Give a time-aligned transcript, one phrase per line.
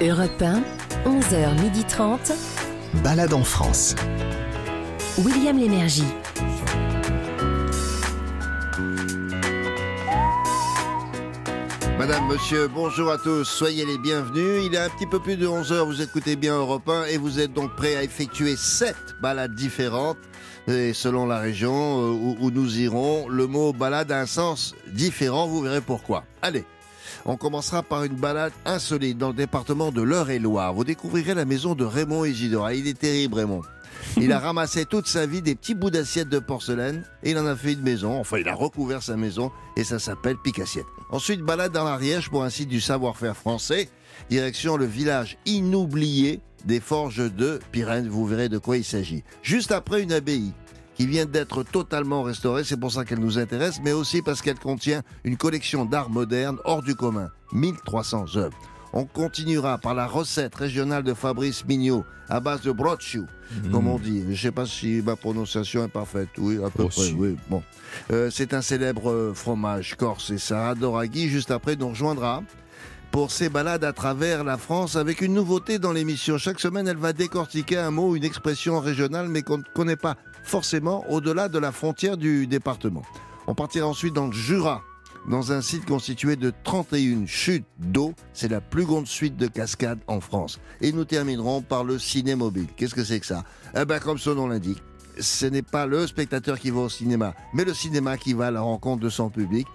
[0.00, 0.62] Europe 1,
[1.04, 2.32] 11h30.
[3.04, 3.94] Balade en France.
[5.18, 6.04] William Lémergie.
[11.98, 14.64] Madame, monsieur, bonjour à tous, soyez les bienvenus.
[14.66, 17.38] Il est un petit peu plus de 11h, vous écoutez bien Europe 1 et vous
[17.38, 20.18] êtes donc prêts à effectuer sept balades différentes.
[20.66, 24.74] Et selon la région euh, où, où nous irons, le mot balade a un sens
[24.88, 26.24] différent, vous verrez pourquoi.
[26.40, 26.64] Allez,
[27.24, 30.74] on commencera par une balade insolite dans le département de l'Eure-et-Loire.
[30.74, 32.70] Vous découvrirez la maison de Raymond Isidore.
[32.72, 33.62] Il est terrible, Raymond.
[34.20, 37.46] Il a ramassé toute sa vie des petits bouts d'assiettes de porcelaine et il en
[37.46, 38.18] a fait une maison.
[38.18, 40.86] Enfin, il a recouvert sa maison et ça s'appelle Picassiette.
[41.10, 43.88] Ensuite, balade dans l'Ariège pour un site du savoir-faire français.
[44.30, 48.08] Direction le village inoublié des forges de Pyrène.
[48.08, 49.22] Vous verrez de quoi il s'agit.
[49.42, 50.52] Juste après, une abbaye
[51.02, 52.62] qui vient d'être totalement restaurée.
[52.62, 56.58] C'est pour ça qu'elle nous intéresse, mais aussi parce qu'elle contient une collection d'art moderne
[56.64, 57.28] hors du commun.
[57.52, 58.56] 1300 œuvres.
[58.92, 63.22] On continuera par la recette régionale de Fabrice Mignot à base de brochu,
[63.72, 64.22] comme on dit.
[64.26, 66.28] Je ne sais pas si ma prononciation est parfaite.
[66.38, 67.02] Oui, à peu près.
[67.02, 67.14] si.
[67.14, 67.64] Oui, bon.
[68.12, 72.44] Euh, c'est un célèbre euh, fromage corse et Sarah Doraghi, juste après, nous rejoindra
[73.10, 76.38] pour ses balades à travers la France avec une nouveauté dans l'émission.
[76.38, 80.16] Chaque semaine, elle va décortiquer un mot, une expression régionale, mais qu'on ne connaît pas
[80.42, 83.02] forcément au-delà de la frontière du département.
[83.46, 84.82] On partira ensuite dans le Jura,
[85.28, 88.14] dans un site constitué de 31 chutes d'eau.
[88.32, 90.60] C'est la plus grande suite de cascades en France.
[90.80, 92.66] Et nous terminerons par le ciné-mobile.
[92.76, 93.44] Qu'est-ce que c'est que ça?
[93.76, 94.82] Eh ben, comme son nom l'indique,
[95.20, 98.50] ce n'est pas le spectateur qui va au cinéma, mais le cinéma qui va à
[98.50, 99.66] la rencontre de son public.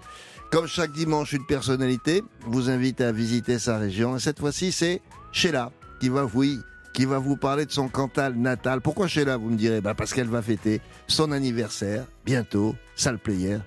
[0.50, 4.16] Comme chaque dimanche, une personnalité vous invite à visiter sa région.
[4.16, 6.58] Et cette fois-ci, c'est Sheila qui va, oui,
[6.98, 8.80] qui va vous parler de son Cantal natal.
[8.80, 13.58] Pourquoi Sheila, vous me direz bah Parce qu'elle va fêter son anniversaire bientôt, salle player.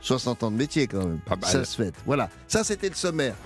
[0.00, 1.20] 60 ans de métier quand même.
[1.20, 1.48] Pas mal.
[1.48, 1.94] Ça se fête.
[2.04, 3.36] Voilà, ça c'était le sommaire.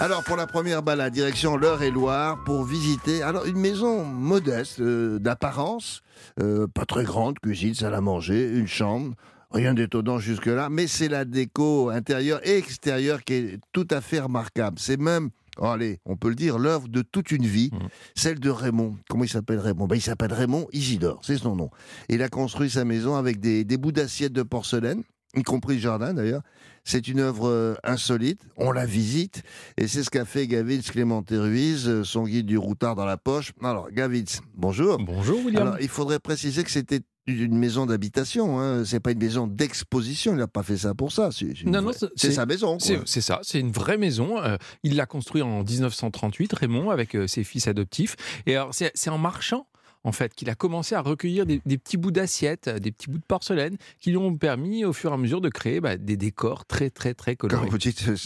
[0.00, 6.02] Alors pour la première balade, direction l'Eure-et-Loire pour visiter alors une maison modeste euh, d'apparence,
[6.40, 9.14] euh, pas très grande, cuisine, salle à manger, une chambre,
[9.50, 14.20] rien d'étonnant jusque-là, mais c'est la déco intérieure et extérieure qui est tout à fait
[14.20, 14.78] remarquable.
[14.78, 17.88] C'est même, oh, allez, on peut le dire, l'œuvre de toute une vie, Mhm.
[18.14, 18.96] celle de Raymond.
[19.08, 19.86] Comment il s'appelle Raymond?
[19.86, 21.70] Ben, Il s'appelle Raymond Isidore, c'est son nom.
[22.08, 25.02] Il a construit sa maison avec des, des bouts d'assiettes de porcelaine,
[25.34, 26.42] y compris le jardin d'ailleurs.
[26.88, 29.42] C'est une œuvre euh, insolite, on la visite,
[29.76, 33.16] et c'est ce qu'a fait Gavitz Clémenté Ruiz, euh, son guide du routard dans la
[33.16, 33.52] poche.
[33.60, 34.96] Alors, Gavitz, bonjour.
[34.98, 35.62] Bonjour William.
[35.66, 38.84] Alors, il faudrait préciser que c'était une maison d'habitation, hein.
[38.84, 41.30] c'est pas une maison d'exposition, il n'a pas fait ça pour ça.
[41.32, 41.52] C'est
[41.90, 41.98] vraie-
[42.32, 42.78] sa maison.
[43.04, 44.38] C'est ça, c'est une vraie maison.
[44.40, 48.16] Euh, il l'a construit en 1938, Raymond, avec euh, ses fils adoptifs.
[48.46, 49.66] Et alors, c'est c'est en marchant,
[50.06, 53.18] en fait, qu'il a commencé à recueillir des, des petits bouts d'assiettes, des petits bouts
[53.18, 56.16] de porcelaine, qui lui ont permis, au fur et à mesure, de créer bah, des
[56.16, 57.68] décors très, très, très Quand colorés.
[57.68, 58.16] vous dites euh,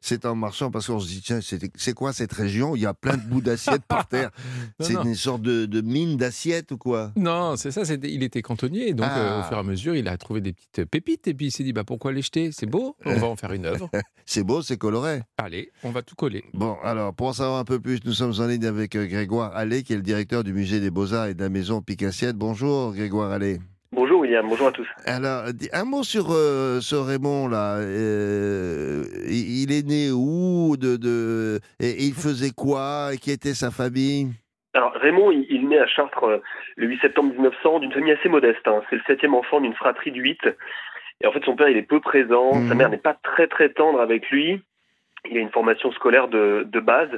[0.00, 2.74] c'est en marchant, parce qu'on se dit, tiens, c'est quoi cette région?
[2.76, 4.30] Il y a plein de bouts d'assiettes par terre.
[4.80, 7.12] C'est une sorte de, de mine d'assiettes ou quoi?
[7.16, 9.18] Non, c'est ça, il était cantonnier, donc Ah.
[9.18, 11.50] euh, au fur et à mesure, il a trouvé des petites pépites, et puis il
[11.52, 12.50] s'est dit, bah, pourquoi les jeter?
[12.52, 13.88] C'est beau, on va en faire une œuvre.
[14.30, 15.22] C'est beau, c'est coloré.
[15.38, 16.44] Allez, on va tout coller.
[16.52, 19.56] Bon, alors, pour en savoir un peu plus, nous sommes en ligne avec euh, Grégoire
[19.56, 22.36] Allais, qui est le directeur du musée des Beaux-Arts et de la maison Picassiette.
[22.36, 23.58] Bonjour, Grégoire Allais.
[23.92, 24.86] Bonjour William, bonjour à tous.
[25.06, 27.76] Alors, un mot sur euh, ce Raymond là.
[27.78, 33.70] Euh, il est né où de, de et il faisait quoi et qui était sa
[33.70, 34.28] famille?
[34.74, 36.38] Alors Raymond, il, il naît à Chartres euh,
[36.76, 38.60] le 8 septembre 1900 d'une famille assez modeste.
[38.66, 38.82] hein.
[38.90, 40.40] C'est le septième enfant d'une fratrie de huit.
[41.20, 42.54] Et en fait, son père, il est peu présent.
[42.54, 42.68] Mhm.
[42.68, 44.60] Sa mère n'est pas très très tendre avec lui.
[45.30, 47.10] Il a une formation scolaire de, de base.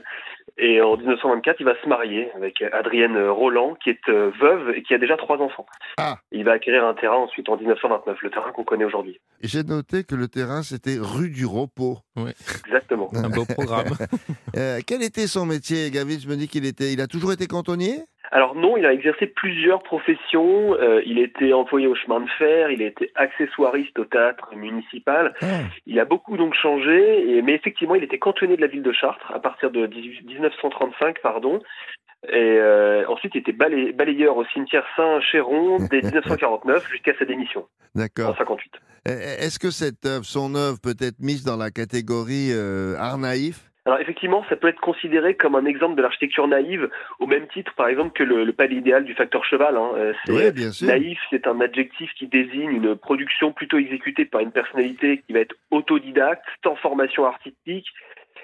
[0.59, 4.83] Et en 1924, il va se marier avec Adrienne Roland, qui est euh, veuve et
[4.83, 5.65] qui a déjà trois enfants.
[5.97, 6.19] Ah.
[6.33, 9.21] Il va acquérir un terrain ensuite en 1929, le terrain qu'on connaît aujourd'hui.
[9.43, 11.99] J'ai noté que le terrain c'était rue du Repos.
[12.67, 13.11] Exactement.
[13.15, 13.97] Un beau programme.
[14.57, 18.01] Euh, quel était son métier Gavitz me dit qu'il était, il a toujours été cantonnier?
[18.33, 20.75] Alors non, il a exercé plusieurs professions.
[20.75, 25.35] Euh, il était employé au chemin de fer, il a été accessoiriste au théâtre municipal.
[25.87, 28.93] Il a beaucoup donc changé, et, mais effectivement, il était cantonné de la ville de
[28.93, 31.61] Chartres à partir de 18 1935, pardon.
[32.29, 37.61] Et euh, ensuite, il était balayeur au cimetière Saint-Chéron dès 1949 jusqu'à sa démission
[37.97, 38.37] en D'accord.
[38.37, 38.73] 58.
[39.09, 43.19] Euh, Est-ce que cette œuvre, son œuvre, peut être mise dans la catégorie euh, art
[43.19, 43.70] naïf?
[43.91, 46.89] Alors effectivement, ça peut être considéré comme un exemple de l'architecture naïve,
[47.19, 49.77] au même titre, par exemple, que le, le palais idéal du facteur cheval.
[49.77, 49.91] hein.
[49.97, 50.87] Euh, c'est- Oui, bien sûr.
[50.87, 55.41] Naïf, c'est un adjectif qui désigne une production plutôt exécutée par une personnalité qui va
[55.41, 57.89] être autodidacte, sans formation artistique,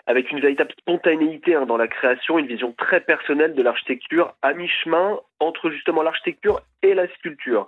[0.09, 4.53] avec une véritable spontanéité hein, dans la création, une vision très personnelle de l'architecture, à
[4.53, 7.67] mi-chemin entre justement l'architecture et la sculpture.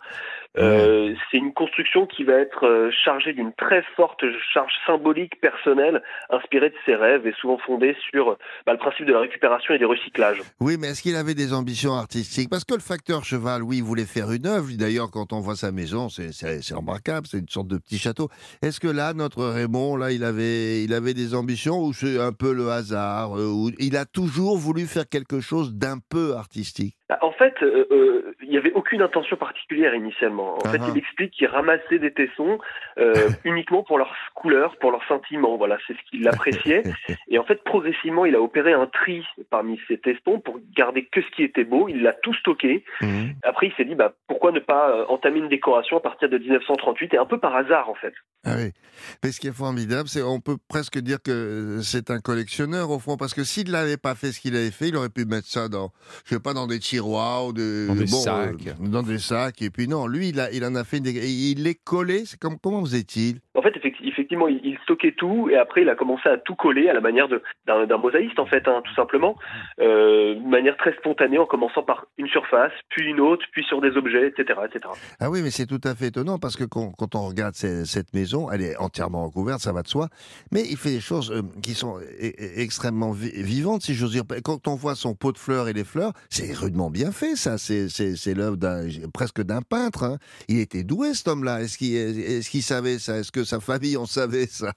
[0.56, 6.02] Euh, c'est une construction qui va être euh, chargée d'une très forte charge symbolique personnelle,
[6.30, 8.36] inspirée de ses rêves et souvent fondée sur
[8.66, 10.40] bah, le principe de la récupération et du recyclage.
[10.60, 12.48] Oui, mais est-ce qu'il avait des ambitions artistiques?
[12.50, 14.68] Parce que le facteur cheval, oui, il voulait faire une œuvre.
[14.78, 18.28] D'ailleurs, quand on voit sa maison, c'est remarquable, c'est une sorte de petit château.
[18.62, 22.32] Est-ce que là, notre Raymond, là, il avait, il avait des ambitions ou c'est un
[22.32, 26.97] peu le hasard euh, ou Il a toujours voulu faire quelque chose d'un peu artistique?
[27.22, 30.56] En fait, euh, euh, il n'y avait aucune intention particulière initialement.
[30.56, 30.90] En fait, Ah ah.
[30.92, 32.58] il explique qu'il ramassait des tessons
[32.98, 33.14] euh,
[33.44, 35.56] uniquement pour leur couleur, pour leur sentiment.
[35.56, 36.82] Voilà, c'est ce qu'il appréciait.
[37.28, 41.22] Et en fait, progressivement, il a opéré un tri parmi ces testons pour garder que
[41.22, 41.88] ce qui était beau.
[41.88, 42.84] Il l'a tout stocké.
[43.00, 43.34] Mhm.
[43.42, 47.14] Après, il s'est dit, bah, pourquoi ne pas entamer une décoration à partir de 1938
[47.14, 48.12] et un peu par hasard, en fait.
[48.44, 48.72] Ah oui.
[49.22, 52.98] Mais ce qui est formidable, c'est on peut presque dire que c'est un collectionneur au
[52.98, 55.48] fond, parce que s'il n'avait pas fait ce qu'il avait fait, il aurait pu mettre
[55.48, 55.92] ça dans,
[56.24, 58.66] je sais pas, dans des tiroirs ou de, Dans des bon, sacs.
[58.66, 59.62] euh, dans des sacs.
[59.62, 61.04] Et puis non, lui, il, a, il en a fait une.
[61.04, 62.24] dé- Il les collait.
[62.26, 65.88] C'est comme comment faisait-il En fait, effecti- effectivement, il, il stockait tout et après, il
[65.88, 68.94] a commencé à tout coller à la manière de- d'un mosaïste, en fait, hein, tout
[68.94, 69.36] simplement,
[69.80, 73.80] euh, de manière très spontanée, en commençant par une surface, puis une autre, puis sur
[73.80, 74.92] des objets, etc., etc.
[75.20, 77.84] Ah oui, mais c'est tout à fait étonnant parce que quand, quand on regarde ce-
[77.84, 80.08] cette maison, elle est entièrement recouverte, ça va de soi.
[80.52, 84.12] Mais il fait des choses euh, qui sont e- e- extrêmement vi- vivantes, si j'ose
[84.12, 84.22] dire.
[84.44, 87.56] Quand on voit son pot de fleurs et les fleurs, c'est rudement bien fait, ça.
[87.58, 88.56] C'est l'œuvre
[89.12, 90.04] presque d'un peintre.
[90.04, 90.18] hein.
[90.48, 91.60] Il était doué, cet homme-là.
[91.62, 93.18] Est-ce qu'il est qu'il savait ça?
[93.18, 94.72] Est-ce que sa famille en savait ça?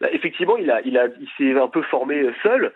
[0.00, 2.66] Là, effectivement, il a, il a, il s'est un peu formé euh, seul,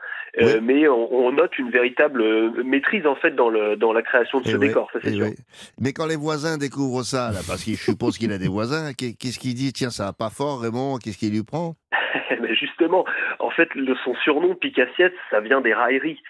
[0.41, 0.61] euh, Oui.
[0.63, 4.41] mais on, on note une véritable euh, maîtrise en fait dans le dans la création
[4.41, 5.27] de Eh ce oui, décor, ça c'est eh sûr.
[5.81, 8.93] Mais quand les voisins découvrent ça, là, parce que je suppose qu'il a des voisins,
[8.93, 9.73] qu'est- qu'est-ce qu'il dit?
[9.73, 11.77] Tiens, ça va pas fort, Raymond Qu'est-ce qu'il lui prend?
[12.41, 13.05] Mais justement,
[13.39, 16.21] en fait, le, son surnom Picassiette, ça vient des railleries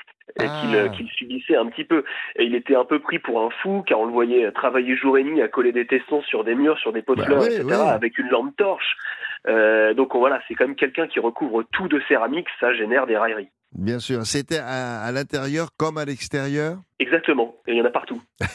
[0.40, 0.88] euh, Ah.
[0.96, 2.04] qu'il subissait un petit peu.
[2.36, 5.18] Et il était un peu pris pour un fou, car on le voyait travailler jour
[5.18, 7.46] et nuit à coller des testons sur des murs, sur des pots de Bah fleurs,
[7.46, 8.96] etc., avec une lampe torche.
[9.48, 13.16] Euh, donc voilà, c'est quand même quelqu'un qui recouvre tout de céramique, ça génère des
[13.16, 13.48] railleries.
[13.72, 14.24] Bien sûr.
[14.26, 16.76] C'était à, à l'intérieur comme à l'extérieur?
[17.00, 18.22] Exactement, et il y en a partout.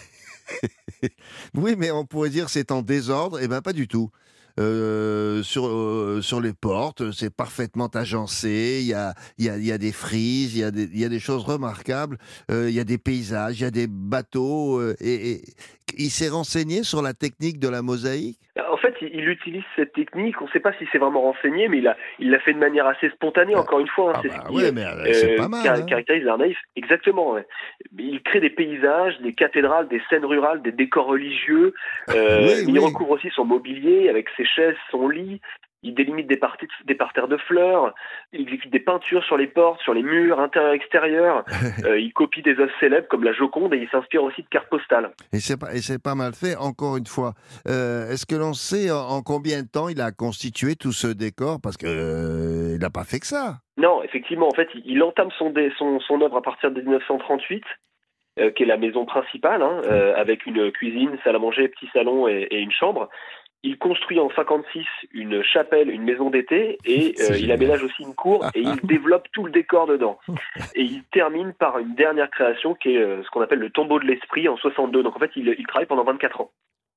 [1.53, 3.39] Oui, mais on pourrait dire c'est en désordre.
[3.41, 4.09] Eh bien, pas du tout.
[4.59, 8.79] Euh, sur, euh, sur les portes, c'est parfaitement agencé.
[8.81, 11.09] Il y a, y, a, y a des frises, il y a des, y a
[11.09, 12.17] des choses remarquables.
[12.49, 14.79] Euh, il y a des paysages, il y a des bateaux.
[14.79, 15.41] euh, et, et
[15.97, 18.39] il s'est renseigné sur la technique de la mosaïque?
[19.01, 21.83] Il, il utilise cette technique, on ne sait pas si c'est vraiment renseigné, mais il
[21.83, 24.11] l'a il fait de manière assez spontanée, encore une fois.
[24.11, 25.63] hein, Ah c'est bah ce qui, ouais, mais euh, c'est euh, pas mal.
[25.63, 25.85] car- hein.
[25.87, 26.57] caractérise l'art naïf.
[26.75, 27.33] Exactement.
[27.33, 27.45] ouais.
[27.97, 31.73] Il crée des paysages, des cathédrales, des scènes rurales, des décors religieux.
[32.09, 32.79] Euh, Oui, il oui.
[32.85, 35.41] recouvre aussi son mobilier avec ses chaises, son lit.
[35.83, 37.93] Il délimite des, parties, des parterres de fleurs.
[38.33, 41.43] Il exécute des peintures sur les portes, sur les murs, intérieurs, extérieurs.
[41.85, 44.67] Euh, il copie des œuvres célèbres comme la Joconde et il s'inspire aussi de cartes
[44.69, 45.11] postales.
[45.31, 47.33] Et c'est pas, et c'est pas mal fait, encore une fois.
[47.67, 51.07] Euh, Est-ce que l'on sait en, en combien de temps il a constitué tout ce
[51.07, 51.59] décor?
[51.61, 53.57] Parce que euh, il n'a pas fait que ça.
[53.77, 56.81] Non, effectivement, en fait, il, il entame son, dé- son, son œuvre à partir de
[56.81, 57.63] 1938,
[58.39, 61.89] euh, qui est la maison principale, hein, euh, avec une cuisine, salle à manger, petit
[61.93, 63.07] salon et, et une chambre.
[63.63, 68.15] Il construit en 56 une chapelle, une maison d'été, et euh, il aménage aussi une
[68.15, 70.19] cour, et il développe tout le décor dedans.
[70.75, 73.99] Et il termine par une dernière création qui est euh, ce qu'on appelle le tombeau
[73.99, 75.01] de l'esprit en 62.
[75.01, 76.51] Donc en fait, il, il travaille pendant 24 ans.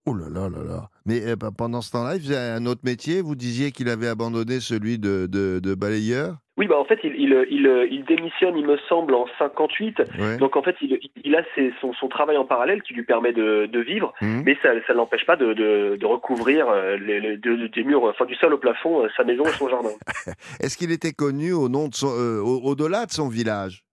[0.07, 0.89] Oh là là là là.
[1.07, 3.21] Mais euh, pendant ce temps-là, il faisait un autre métier?
[3.21, 6.37] Vous disiez qu'il avait abandonné celui de, de, de balayeur?
[6.57, 9.99] Oui, bah en fait, il, il, il, il démissionne, il me semble, en 58.
[10.19, 10.37] Ouais.
[10.39, 13.67] Donc en fait, il, a ses- son, son travail en parallèle qui lui permet de,
[13.67, 14.43] de vivre, Mhm.
[14.45, 18.03] mais ça ne l'empêche pas de, de, de recouvrir euh, les, les- de- des murs,
[18.05, 19.89] enfin du sol au plafond, euh, sa maison et son jardin.
[20.61, 23.85] Est-ce qu'il était connu au nom de son, euh, au- au-delà de son village?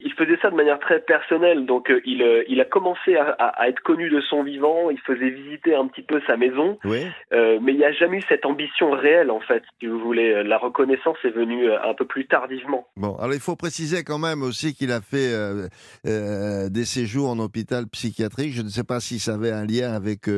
[0.00, 3.30] Il faisait ça de manière très personnelle, donc euh, il, euh, il a commencé à,
[3.38, 6.78] à- à être connu de son vivant, il faisait visiter un petit peu sa maison,
[6.84, 7.06] Oui.
[7.32, 10.42] euh, mais il n'y a jamais eu cette ambition réelle en fait, si vous voulez.
[10.44, 12.86] La reconnaissance est venue un peu plus tardivement.
[12.96, 15.32] Bon, alors il faut préciser quand même aussi qu'il a fait
[16.04, 18.52] des séjours en hôpital psychiatrique.
[18.52, 20.28] Je ne sais pas si ça avait un lien avec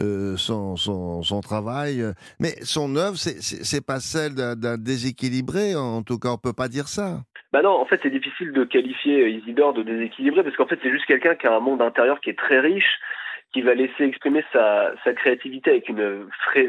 [0.00, 2.02] euh, son, son, travail,
[2.40, 5.74] mais son œuvre, c'est- pas celle d'un d'un déséquilibré.
[5.76, 7.20] En tout cas, on peut pas dire ça.
[7.52, 10.78] Bah non, en fait, c'est difficile de qualifier euh, Isidore de déséquilibré parce qu'en fait,
[10.82, 12.98] c'est juste quelqu'un qui a un monde intérieur qui est très riche,
[13.56, 16.26] qui va laisser exprimer sa, sa créativité avec une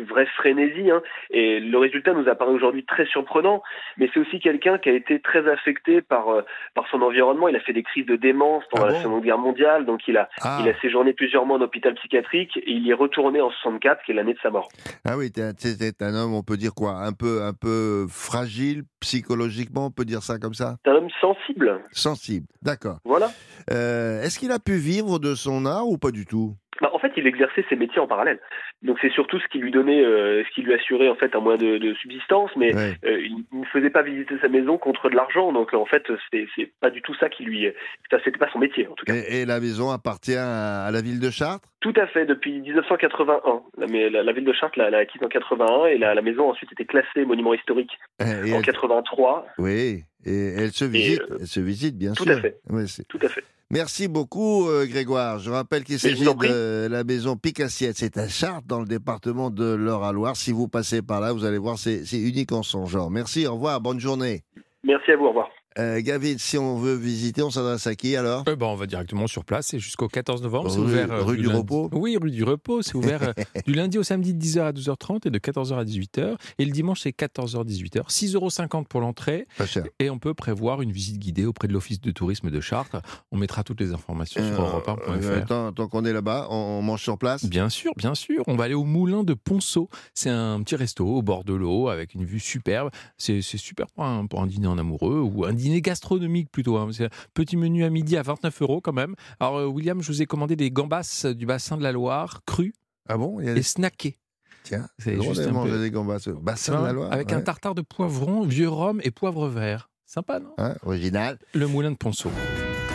[0.09, 0.89] vraie frénésie.
[0.89, 1.01] hein.
[1.31, 3.61] Et le résultat nous apparaît aujourd'hui très surprenant,
[3.97, 6.43] mais c'est aussi quelqu'un qui a été très affecté par, euh,
[6.75, 7.49] par son environnement.
[7.49, 10.15] Il a fait des crises de démence pendant Ah la Seconde Guerre mondiale, donc il
[10.15, 13.41] a, Ah, il a séjourné plusieurs mois en hôpital psychiatrique et il y est retourné
[13.41, 14.69] en 64, qui est l'année de sa mort.
[15.03, 16.93] ah oui, c'était un homme, on peut dire quoi?
[17.03, 20.77] Un peu, un peu fragile psychologiquement, on peut dire ça comme ça?
[20.85, 22.99] C'est un homme sensible, Sensible, d'accord.
[23.03, 23.27] voilà.
[23.71, 26.55] Euh, Est-ce qu'il a pu vivre de son art ou pas du tout?
[26.81, 28.39] Bah, en fait, il exerçait ses métiers en parallèle.
[28.83, 31.39] Donc c'est surtout ce qui lui donnait, euh, ce qui lui assurait en fait un
[31.39, 32.93] moyen de, de subsistance, mais Ouais.
[33.05, 35.51] euh, il il ne faisait pas visiter sa maison contre de l'argent.
[35.51, 37.65] Donc en fait, c'est pas du tout ça qui lui,
[38.11, 39.13] ça c'était pas son métier en tout cas.
[39.15, 41.67] et, et la maison appartient à, la ville de Chartres?
[41.79, 42.25] Tout à fait.
[42.25, 46.13] Depuis 1981, la, mais la, la ville de Chartres l'a acquise en 81 et la,
[46.15, 49.47] la maison a ensuite été classée monument historique Et en elle- 83.
[49.57, 52.37] Oui, et elle se visite, euh, elle se visite bien tout sûr.
[52.37, 52.57] à fait.
[52.69, 53.43] Ouais, Tout à fait.
[53.69, 55.39] Merci beaucoup euh, Grégoire.
[55.39, 57.97] Je rappelle qu'il s'agit de la maison Picassiette.
[57.97, 60.37] C'est à Chartres dans le département de l'Eure-et-Loire.
[60.37, 63.11] Si vous passez par là, vous allez voir, c'est c'est unique en son genre.
[63.11, 64.43] Merci, au revoir, bonne journée.
[64.83, 65.25] Merci à vous.
[65.25, 65.49] Au revoir.
[65.79, 68.87] Euh, Gavin, si on veut visiter, on s'adresse à qui alors Eh ben, on va
[68.87, 69.67] directement sur place.
[69.67, 70.71] C'est jusqu'au 14 novembre.
[70.71, 71.11] C'est Rue- ouvert.
[71.11, 72.81] euh, rue du Repos Oui, rue du Repos.
[72.81, 73.33] C'est ouvert euh,
[73.67, 76.35] du lundi au samedi de 10h à 12h30 et de 14h à 18h.
[76.57, 78.07] Et le dimanche, c'est 14h, 18h.
[78.09, 79.45] 6,50 euros pour l'entrée.
[79.57, 79.83] Pas cher.
[79.99, 82.97] Et on peut prévoir une visite guidée auprès de l'Office de tourisme de Chartres.
[83.31, 85.45] On mettra toutes les informations sur Euh, europe1.fr.
[85.47, 88.43] tant tant qu'on est là-bas, on, on mange sur place Bien sûr, bien sûr.
[88.47, 89.89] On va aller au moulin de Ponceau.
[90.15, 92.89] C'est un petit resto au bord de l'eau avec une vue superbe.
[93.17, 96.77] C'est c'est super pour un, pour un dîner en amoureux ou un dîner gastronomique plutôt.
[96.77, 96.89] hein.
[96.91, 99.15] C'est un petit menu à midi à 29 euros quand même.
[99.39, 102.73] Alors, euh, William, je vous ai commandé des gambas du bassin de la Loire, crues
[103.09, 103.39] Ah bon?
[103.39, 103.63] Il y a et des...
[103.63, 104.17] snackées.
[104.63, 106.19] Tiens, C'est juste de un manger peu- des gambas.
[106.27, 109.89] au Bassin de la Loire Avec un tartare de poivron, vieux rhum et poivre vert.
[110.05, 110.53] Sympa, non?
[110.57, 111.37] Hein, original.
[111.53, 112.31] Le moulin de Ponceau.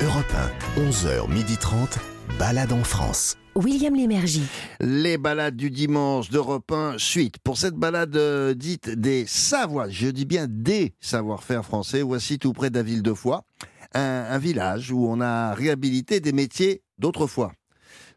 [0.03, 0.35] Europe
[0.77, 1.99] 1, 11h30,
[2.39, 3.37] balade en France.
[3.55, 4.45] William Lémergie.
[4.81, 7.37] Les balades du dimanche d'Europe 1 suite.
[7.45, 12.55] Pour cette balade euh, dite des savoirs, je dis bien des savoir-faire français, voici tout
[12.55, 13.45] près de de Foix,
[13.95, 17.53] un, village où on a réhabilité des métiers d'autrefois.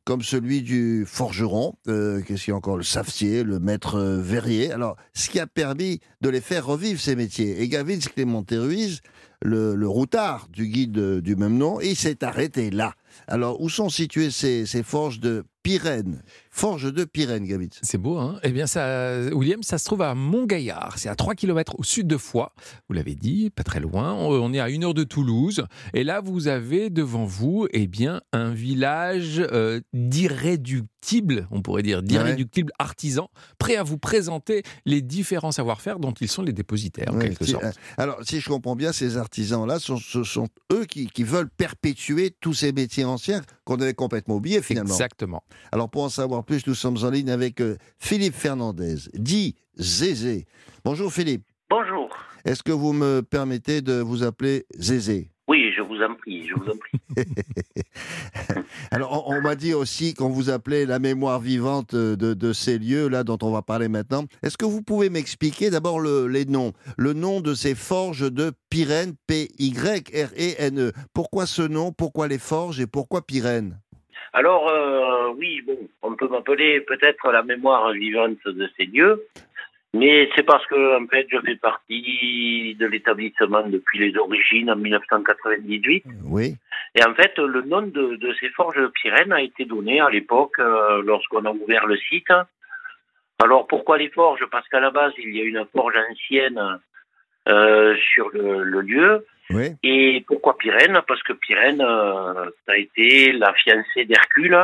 [0.06, 4.22] Comme celui du forgeron, euh, qu'est-ce qu'il y a encore, le savetier, le maître euh,
[4.22, 4.72] verrier.
[4.72, 7.62] Alors, ce qui a permis de les faire revivre ces métiers.
[7.62, 9.02] Et Gavin Clémenté Ruiz,
[9.42, 12.94] le, le routard du guide du même nom, il s'est arrêté là.
[13.28, 16.24] Alors, où sont situées ces, forges de Pyrène?
[16.58, 17.80] Forges de Pyrène, Gavitz.
[17.82, 18.40] C'est beau, hein?
[18.44, 20.94] Eh bien, ça, William, ça se trouve à Montgaillard.
[20.98, 22.54] C'est à 3 km au sud de Foix.
[22.88, 24.14] Vous l'avez dit, pas très loin.
[24.14, 25.66] On est à une heure de Toulouse.
[25.94, 32.02] Et là, vous avez devant vous, eh bien, un village euh, d'irréductibles, on pourrait dire,
[32.02, 33.28] d'irréductibles artisans,
[33.60, 37.64] prêts à vous présenter les différents savoir-faire dont ils sont les dépositaires, en quelque sorte.
[37.66, 41.50] euh, alors, si je comprends bien, ces artisans-là, sont- ce sont eux qui, qui veulent
[41.50, 44.94] perpétuer tous ces métiers anciens qu'on avait complètement oubliés finalement.
[44.94, 45.44] Exactement.
[45.74, 50.46] Alors, pour en savoir plus, nous sommes en ligne avec euh, Philippe Fernandez, dit Zézé.
[50.84, 51.44] Bonjour Philippe.
[51.70, 52.10] Bonjour.
[52.46, 55.32] Est-ce que vous me permettez de vous appeler Zézé?
[55.48, 57.24] Oui, je vous en prie, je vous en prie.
[58.92, 62.54] Alors, on, on m'a dit aussi qu'on vous appelait la mémoire vivante euh, de, de
[62.54, 64.26] ces lieux là dont on va parler maintenant.
[64.42, 66.74] Est-ce que vous pouvez m'expliquer d'abord le- les noms?
[66.98, 70.92] Le nom de ces forges de Pyrène, P-Y-R-E-N-E.
[71.14, 71.92] Pourquoi ce nom?
[71.92, 73.80] Pourquoi les forges et pourquoi Pyrène
[74.36, 79.24] Alors, euh, oui, bon, on peut m'appeler peut-être la mémoire vivante de ces lieux,
[79.94, 84.76] mais c'est parce que, en fait, je fais partie de l'établissement depuis les origines en
[84.76, 86.04] 1998.
[86.26, 86.56] Oui.
[86.96, 90.10] Et en fait, le nom de, de ces forges de Pyrène a été donné à
[90.10, 92.34] l'époque euh, lorsqu'on a ouvert le site.
[93.42, 94.46] Alors pourquoi les forges?
[94.52, 96.82] Parce qu'à la base, il y a une forge ancienne
[97.48, 99.26] euh, sur le, le lieu.
[99.52, 99.68] Oui.
[99.84, 101.00] Et pourquoi Pyrène?
[101.08, 104.58] Parce que Pyrène, euh, ça a été la fiancée d'Hercule,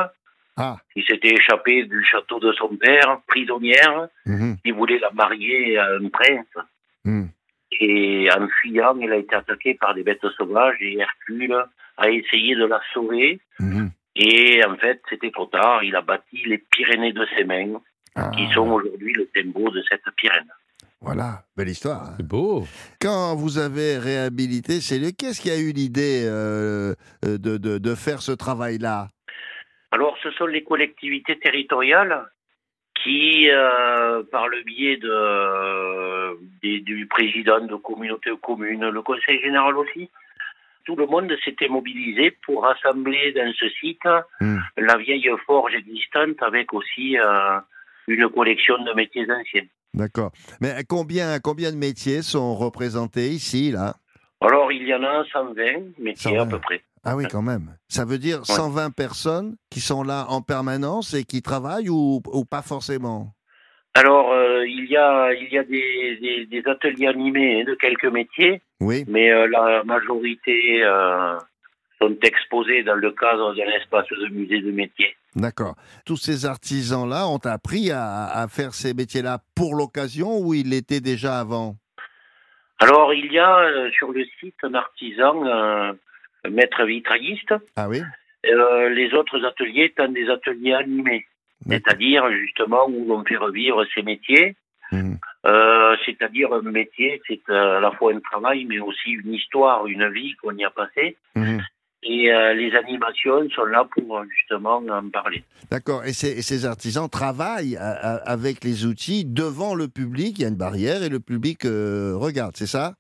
[0.58, 0.78] Ah.
[0.94, 4.58] qui s'était échappée du château de son père, prisonnière, Mhm.
[4.64, 6.66] qui voulait la marier à un prince.
[7.06, 7.30] Mhm.
[7.80, 11.56] Et en fuyant, elle a été attaquée par des bêtes sauvages et Hercule
[11.98, 13.40] a essayé de la sauver.
[13.60, 13.92] Mhm.
[14.16, 15.84] Et en fait, c'était trop tard.
[15.84, 17.80] Il a bâti les Pyrénées de ses mains,
[18.16, 20.50] Ah, qui sont aujourd'hui le symbole de cette Pyrène.
[21.02, 22.04] Voilà, belle histoire.
[22.04, 22.14] hein.
[22.18, 22.64] C'est beau.
[23.02, 26.94] Quand vous avez réhabilité ces lieux, qu'est-ce qui a eu l'idée euh,
[27.26, 29.08] euh, de, de, de faire ce travail-là?
[29.92, 32.24] Alors, ce sont les collectivités territoriales
[33.04, 39.42] qui, euh, par le biais de, des- du président de communauté de communes, le conseil
[39.42, 40.10] général aussi,
[40.86, 44.08] tout le monde s'était mobilisé pour rassembler dans ce site
[44.40, 44.60] Hmm.
[44.78, 47.60] la vieille forge existante avec aussi euh,
[48.08, 49.66] une collection de métiers anciens.
[49.94, 50.32] D'accord.
[50.62, 53.96] Mais combien, combien de métiers sont représentés ici, là?
[54.40, 55.54] Alors, il y en a 120
[56.00, 56.42] métiers 120.
[56.42, 56.82] à peu près.
[57.04, 57.76] Ah oui, quand même.
[57.88, 62.46] Ça veut dire 120 personnes qui sont là en permanence et qui travaillent ou, ou
[62.46, 63.34] pas forcément?
[63.94, 67.76] Alors, euh, il y a, il y a des, des, des ateliers animés hein, de
[67.76, 69.04] quelques métiers, Oui.
[69.08, 71.38] mais euh, la majorité euh,
[72.02, 75.14] sont exposés dans le cadre d'un espace de musée de métier.
[75.36, 75.76] D'accord.
[76.06, 81.00] Tous ces artisans-là ont appris à, à faire ces métiers-là pour l'occasion ou ils l'étaient
[81.00, 81.76] déjà avant?
[82.80, 85.94] Alors, il y a euh, sur le site un artisan, euh,
[86.44, 88.02] un maître vitrailliste, Ah oui?
[88.48, 91.28] Euh, les autres ateliers étant des ateliers animés,
[91.70, 94.56] c'est-à-dire justement où l'on fait revivre ces métiers.
[94.92, 95.20] Mhm.
[95.46, 100.10] Euh, c'est-à-dire un métier, c'est à la fois un travail, mais aussi une histoire, une
[100.10, 101.18] vie qu'on y a passée.
[101.36, 101.51] Mhm.
[102.04, 105.44] Et euh, les animations sont là pour euh, justement en parler.
[105.70, 106.04] D'accord.
[106.04, 110.40] Et, ces- et ces artisans travaillent à- à- avec les outils devant le public.
[110.40, 112.96] Il y a une barrière et le public euh, regarde, c'est ça?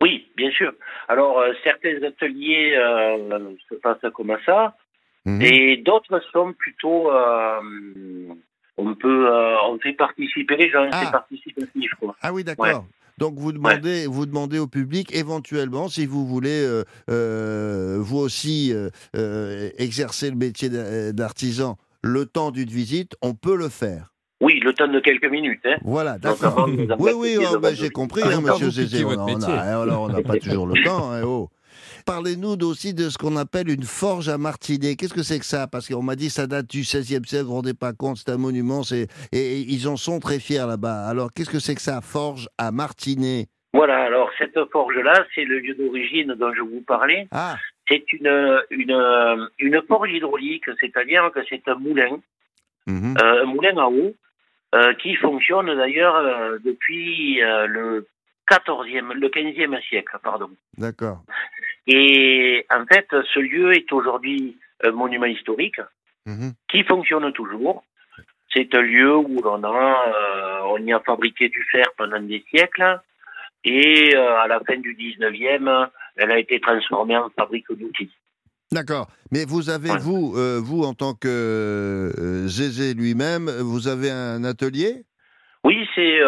[0.00, 0.72] Oui, bien sûr.
[1.08, 4.76] Alors, euh, certains ateliers euh, se passent comme ça,
[5.26, 5.42] Mhm.
[5.42, 7.10] et d'autres sont plutôt...
[7.12, 7.60] euh,
[8.80, 11.00] on peut, euh, on fait participer les gens, Ah.
[11.04, 12.14] c'est participatif, quoi.
[12.22, 12.86] Ah oui, d'accord.
[13.18, 18.72] Donc vous demandez, vous demandez au public éventuellement si vous voulez euh, euh, vous aussi
[19.16, 24.12] euh, exercer le métier d'a- d'artisan le temps d'une visite, on peut le faire.
[24.40, 25.78] Oui, le temps de quelques minutes, hein.
[25.82, 26.68] Voilà, d'accord.
[27.00, 28.98] Oui, oui, oh, bah, j'ai compris, Ah, hein, monsieur Zézé.
[29.02, 31.10] A- on n'a pas toujours le temps.
[31.10, 31.48] hein, oh.
[32.08, 34.96] Parlez-nous aussi de ce qu'on appelle une forge à martinet.
[34.96, 35.66] Qu'est-ce que c'est que ça?
[35.66, 38.30] Parce qu'on m'a dit ça date du XVIe siècle, vous vous rendez pas compte, c'est
[38.30, 41.06] un monument, c'est et, et ils en sont très fiers là-bas.
[41.06, 45.58] Alors, qu'est-ce que c'est que ça, forge à martinet Voilà, alors cette forge-là, c'est le
[45.58, 47.28] lieu d'origine dont je vous parlais.
[47.30, 52.18] Ah, C'est une, une, une forge hydraulique, c'est-à-dire que c'est un moulin,
[52.86, 53.16] mhm.
[53.22, 54.14] euh, un moulin à eau,
[54.74, 58.06] euh, qui fonctionne d'ailleurs euh, depuis euh, le
[58.50, 60.48] 14e, le 15e siècle, pardon.
[60.78, 61.22] d'accord.
[61.90, 65.80] Et en fait, ce lieu est aujourd'hui un monument historique
[66.26, 66.52] Mhm.
[66.70, 67.82] qui fonctionne toujours.
[68.52, 72.44] C'est un lieu où l'on a, euh, on y a fabriqué du fer pendant des
[72.50, 73.00] siècles,
[73.64, 78.10] et euh, à la fin du 19e, elle a été transformée en fabrique d'outils.
[78.70, 79.08] D'accord.
[79.32, 79.98] Mais vous avez, Ouais.
[79.98, 82.10] vous, euh, vous, en tant que
[82.46, 85.04] Zézé lui-même, vous avez un atelier?
[85.64, 86.18] Oui, c'est,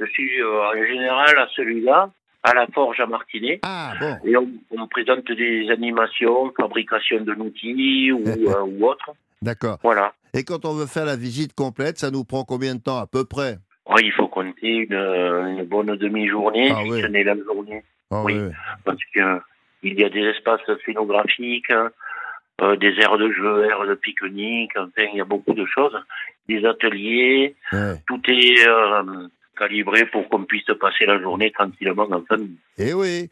[0.00, 2.10] je suis en général à celui-là,
[2.42, 4.16] à la forge à Martinet, Ah, bon.
[4.24, 9.10] et on, on présente des animations, fabrication de outils ou, euh, ou autre.
[9.40, 9.78] D'accord.
[9.82, 10.12] Voilà.
[10.34, 13.06] Et quand on veut faire la visite complète, ça nous prend combien de temps à
[13.06, 13.58] peu près?
[13.86, 17.00] Ouais, il faut compter une, une bonne demi-journée, Ah si oui.
[17.02, 17.82] ce n'est la journée.
[18.10, 18.34] Ah Oui.
[18.84, 19.38] parce que euh,
[19.82, 21.90] il y a des espaces scénographiques, hein,
[22.60, 25.96] euh, des aires de jeu, aires de pique-nique, enfin, il y a beaucoup de choses,
[26.48, 27.94] des ateliers, Ouais.
[28.06, 29.26] tout est euh,
[29.66, 32.56] calibré pour qu'on puisse passer la journée tranquillement en famille.
[32.78, 33.28] Eh oui.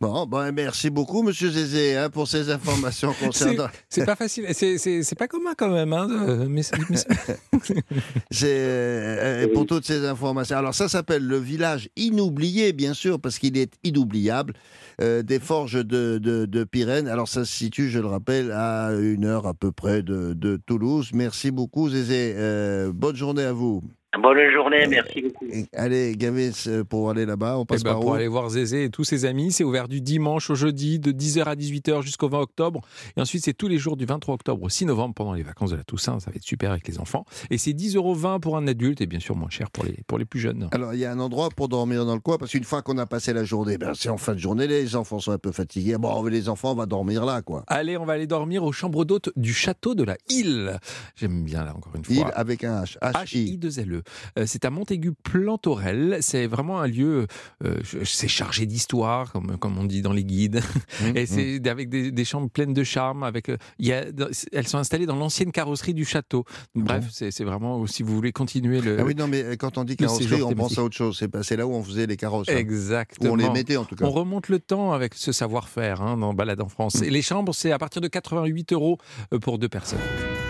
[0.00, 3.66] Bon, ben merci beaucoup, Monsieur Zézé, hein, pour ces informations concernant.
[3.88, 5.92] C'est pas facile, c'est- pas commun quand même.
[5.92, 6.96] Hein, de- mais, mais-
[8.30, 10.56] C'est euh, pour toutes ces informations.
[10.56, 14.54] Alors ça s'appelle le village inoublié, bien sûr, parce qu'il est inoubliable.
[15.00, 17.06] euh, des forges de, de, de Pyrène.
[17.08, 20.56] Alors ça se situe, je le rappelle, à une heure à peu près de, de
[20.66, 21.10] Toulouse.
[21.14, 22.34] Merci beaucoup, Zézé.
[22.36, 23.82] Euh, bonne journée à vous.
[24.16, 25.44] Bonne journée, merci beaucoup.
[25.74, 28.48] Allez, Gavis, euh, pour aller là-bas, on Eh passe ben, par pour où aller voir
[28.48, 32.00] Zézé et tous ses amis, c'est ouvert du dimanche au jeudi de 10h à 18h
[32.00, 32.80] jusqu'au 20 octobre.
[33.18, 35.70] Et ensuite, c'est tous les jours du 23 octobre au 6 novembre pendant les vacances
[35.70, 36.20] de la Toussaint.
[36.20, 37.26] Ça va être super avec les enfants.
[37.50, 40.16] Et c'est 10,20 euros pour un adulte et bien sûr moins cher pour les, pour
[40.18, 40.68] les plus jeunes.
[40.72, 42.96] Alors, il y a un endroit pour dormir dans le coin, parce qu'une fois qu'on
[42.96, 45.52] a passé la journée, ben, c'est en fin de journée, les enfants sont un peu
[45.52, 45.98] fatigués.
[45.98, 47.62] Bon, les enfants, on va dormir là, quoi.
[47.66, 50.78] Allez, on va aller dormir aux chambres d'hôtes du château de la Île.
[51.14, 52.14] J'aime bien là encore une fois.
[52.16, 52.98] Il avec un H.
[53.00, 53.58] H-I.
[53.58, 53.97] HI2LE.
[54.38, 56.18] Euh, C'est à Montaigu-Plantorel.
[56.20, 57.26] C'est vraiment un lieu,
[57.64, 60.62] euh, c'est chargé d'histoire, comme, comme on dit dans les guides.
[61.02, 63.22] Mmh, Et c'est avec des, des chambres pleines de charme.
[63.22, 64.04] Avec, euh, il y a,
[64.52, 66.44] elles sont installées dans l'ancienne carrosserie du château.
[66.74, 68.98] Bref, c'est c'est vraiment, si vous voulez continuer le.
[69.00, 71.22] Ah oui, non, mais quand on dit carrosserie, on pense à autre chose.
[71.42, 72.48] C'est là où on faisait les carrosses.
[72.48, 72.54] hein.
[72.54, 73.32] Où Exactement.
[73.32, 74.04] on les mettait, en tout cas.
[74.04, 77.02] On remonte le temps avec ce savoir-faire hein, dans Balade en France.
[77.02, 78.98] Et les chambres, c'est à partir de 88 euros
[79.40, 79.98] pour deux personnes.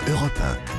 [0.08, 0.32] Europe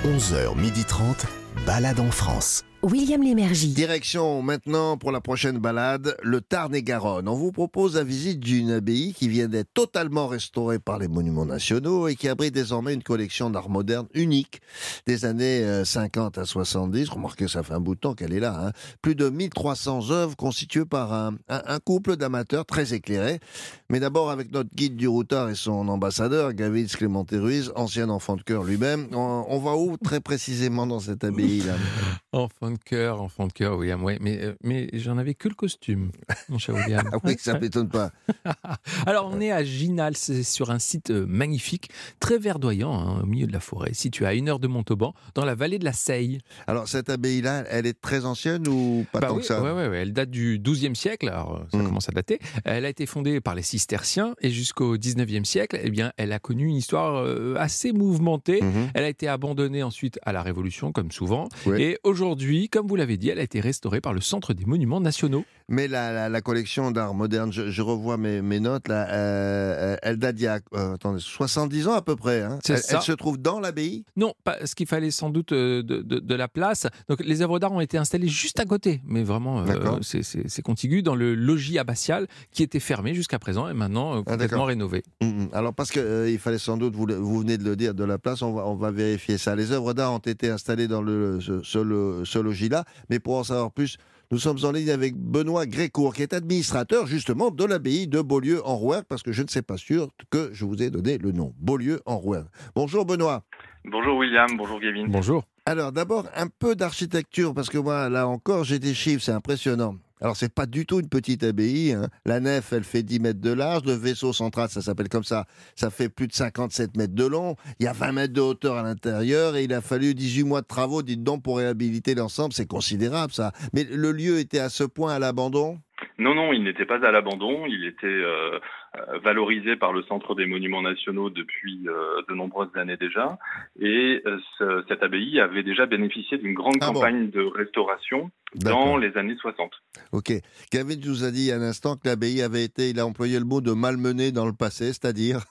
[0.05, 1.25] 1, 11h30,
[1.65, 2.63] balade en France.
[2.81, 3.73] William Lémergie.
[3.73, 7.27] Direction maintenant pour la prochaine balade, le Tarn-et-Garonne.
[7.27, 11.45] On vous propose la visite d'une abbaye qui vient d'être totalement restaurée par les monuments
[11.45, 14.61] nationaux et qui abrite désormais une collection d'art moderne unique
[15.05, 17.09] des années euh, 50 à 70.
[17.09, 18.67] Remarquez, ça fait un bout de temps qu'elle est là.
[18.67, 18.71] hein.
[19.01, 23.41] Plus de 1300 œuvres constituées par un, un- un couple d'amateurs très éclairés.
[23.89, 28.37] Mais d'abord avec notre guide du routard et son ambassadeur, Gavitz Clémenté Ruiz, ancien enfant
[28.37, 29.07] de cœur lui-même.
[29.11, 31.75] On, on va où très précisément dans cette abbaye-là?
[32.31, 35.55] Enfin Enfant de cœur, enfant de cœur, William, mais, euh, mais j'en avais que le
[35.55, 36.11] costume,
[36.49, 37.09] mon cher William.
[37.13, 38.11] Ah oui, ça m'étonne pas.
[39.07, 43.25] Alors, on est à Ginal, c'est sur un site euh, magnifique, très verdoyant, hein, au
[43.25, 45.93] milieu de la forêt, situé à une heure de Montauban, dans la vallée de la
[45.93, 46.39] Seille.
[46.67, 49.63] Alors, cette abbaye-là, elle est très ancienne ou pas Bah tant oui, que ça?
[49.63, 51.85] ouais, ouais, elle date du XIIe siècle, alors euh, ça Mm.
[51.85, 52.39] commence à dater.
[52.65, 56.39] Elle a été fondée par les cisterciens et jusqu'au XIXe siècle, eh bien, elle a
[56.39, 57.25] connu une histoire
[57.57, 58.61] assez mouvementée.
[58.61, 58.89] Mhm.
[58.93, 61.47] Elle a été abandonnée ensuite à la Révolution, comme souvent.
[61.65, 61.81] Ouais.
[61.81, 64.99] Et aujourd'hui, comme vous l'avez dit, elle a été restaurée par le Centre des Monuments
[64.99, 65.45] Nationaux.
[65.69, 69.95] Mais la, la- la collection d'art moderne, je, je revois mes, mes notes, là, euh,
[70.01, 72.41] elle date d'il y a euh, attendez, 70 ans à peu près.
[72.41, 72.59] hein.
[72.67, 74.03] Elle, se trouve dans l'abbaye?
[74.15, 76.87] Non, parce qu'il fallait sans doute euh, de, de- de la place.
[77.07, 81.01] Donc les œuvres d'art ont été installées juste à côté, mais vraiment, euh, c'est- contigu
[81.03, 85.03] dans le logis abbatial qui était fermé jusqu'à présent et maintenant euh, Ah, complètement rénové.
[85.21, 85.49] Mhm.
[85.53, 88.17] Alors parce que euh, il fallait sans doute, vous, venez de le dire, de la
[88.17, 89.55] place, on va, on va vérifier ça.
[89.55, 93.37] Les œuvres d'art ont été installées dans le, ce, ce lo- ce logis-là, mais pour
[93.37, 93.97] en savoir plus,
[94.31, 98.61] nous sommes en ligne avec Benoît Grécourt, qui est administrateur justement de l'abbaye de Beaulieu
[98.63, 101.31] en Rouergue, parce que je ne sais pas sûr que je vous ai donné le
[101.31, 101.53] nom.
[101.57, 102.45] Beaulieu en Rouergue.
[102.75, 103.43] Bonjour Benoît.
[103.85, 105.07] Bonjour William, bonjour Gavin.
[105.07, 105.45] Bonjour.
[105.65, 109.95] Alors d'abord un peu d'architecture parce que moi là encore j'ai des chiffres, c'est impressionnant.
[110.21, 111.93] Alors c'est pas du tout une petite abbaye.
[111.93, 112.09] hein.
[112.25, 115.45] La nef elle fait 10 mètres de large, le vaisseau central ça s'appelle comme ça,
[115.75, 117.55] ça fait plus de 57 mètres de long.
[117.79, 120.61] Il y a 20 mètres de hauteur à l'intérieur et il a fallu 18 mois
[120.61, 123.53] de travaux, dites donc pour réhabiliter l'ensemble, c'est considérable ça.
[123.73, 125.79] Mais le lieu était à ce point à l'abandon?
[126.19, 128.59] Non, non, il n'était pas à l'abandon, il était euh,
[128.97, 133.37] euh, valorisé par le Centre des Monuments Nationaux depuis euh, de nombreuses années déjà,
[133.79, 138.29] et euh, ce- cette abbaye avait déjà bénéficié d'une grande Ah bon campagne de restauration
[138.55, 139.71] dans les années 60.
[140.11, 140.33] Ok.
[140.71, 143.05] Gavin nous a dit il y a un instant que l'abbaye avait été, il a
[143.05, 145.45] employé le mot de malmenée dans le passé, c'est-à-dire.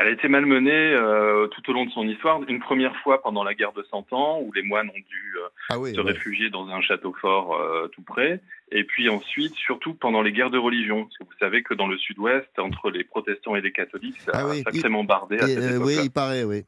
[0.00, 3.42] Elle a été malmenée euh, tout au long de son histoire, une première fois pendant
[3.42, 5.92] la guerre de Cent Ans, où les moines ont dû euh, Ah oui.
[5.92, 6.12] se ouais.
[6.12, 8.40] réfugier dans un château fort euh, tout près.
[8.70, 11.02] Et puis ensuite, surtout pendant les guerres de religion.
[11.04, 14.30] Parce que vous savez que dans le sud-ouest, entre les protestants et les catholiques, ça
[14.34, 16.62] Ah oui, a sacrément bardé à cette oui, il paraît, oui.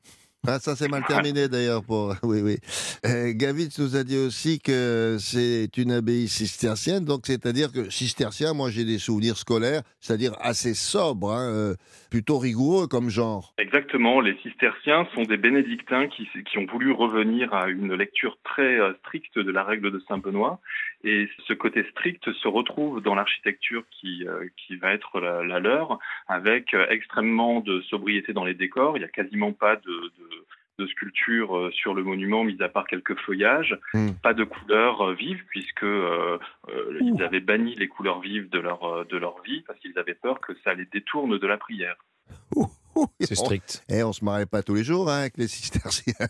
[0.46, 2.14] Ah, ça c'est mal terminé d'ailleurs pour.
[2.22, 2.56] Oui, oui.
[3.04, 8.54] Euh, Gavitz nous a dit aussi que c'est une abbaye cistercienne, donc c'est-à-dire que cistercien,
[8.54, 11.74] moi j'ai des souvenirs scolaires, c'est-à-dire assez sobres, hein, euh,
[12.10, 13.54] plutôt rigoureux comme genre.
[13.58, 18.78] Exactement, les cisterciens sont des bénédictins qui, qui ont voulu revenir à une lecture très
[18.78, 20.60] euh, stricte de la règle de Saint-Benoît.
[21.04, 25.98] Et ce côté strict se retrouve dans l'architecture qui, euh, qui va être la, leur,
[26.28, 28.96] avec euh, extrêmement de sobriété dans les décors.
[28.96, 30.12] Il n'y a quasiment pas de,
[30.80, 33.78] de sculpture euh, sur le monument, mis à part quelques feuillages.
[33.94, 34.10] Hmm.
[34.22, 36.38] Pas de couleurs euh, vives, puisque euh,
[36.68, 39.98] euh, ils avaient banni les couleurs vives de leur, euh, de leur vie, parce qu'ils
[39.98, 41.96] avaient peur que ça les détourne de la prière.
[42.56, 42.66] Ouh,
[43.20, 43.82] C'est on- strict.
[43.88, 46.14] Eh, on se marrait pas tous les jours hein, avec les cisterciens.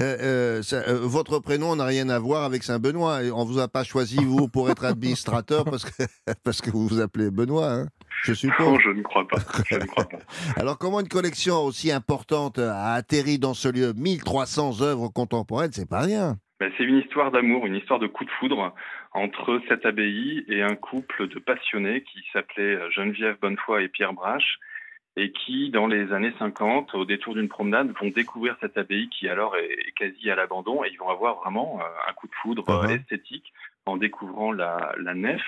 [0.00, 3.22] Euh, euh, ça, euh, votre prénom n'a rien à voir avec Saint-Benoît.
[3.22, 6.02] Et On vous a pas choisi, vous, pour être administrateur parce que,
[6.44, 7.86] parce que vous vous appelez Benoît, hein,
[8.24, 8.66] je suppose.
[8.66, 9.38] Non, je ne crois pas.
[9.66, 10.18] Je ne crois pas.
[10.56, 13.92] Alors, comment une collection aussi importante a atterri dans ce lieu?
[13.94, 16.36] 1300 œuvres contemporaines, c'est pas rien.
[16.58, 18.74] Ben, c'est une histoire d'amour, une histoire de coup de foudre
[19.12, 24.58] entre cette abbaye et un couple de passionnés qui s'appelait Geneviève Bonnefoy et Pierre Brache
[25.16, 29.28] et qui, dans les années 50, au détour d'une promenade, vont découvrir cette abbaye qui
[29.28, 32.64] alors est, quasi à l'abandon et ils vont avoir vraiment euh, un coup de foudre
[32.68, 33.00] euh, Uh-huh.
[33.00, 33.52] esthétique
[33.86, 35.42] en découvrant la, la nef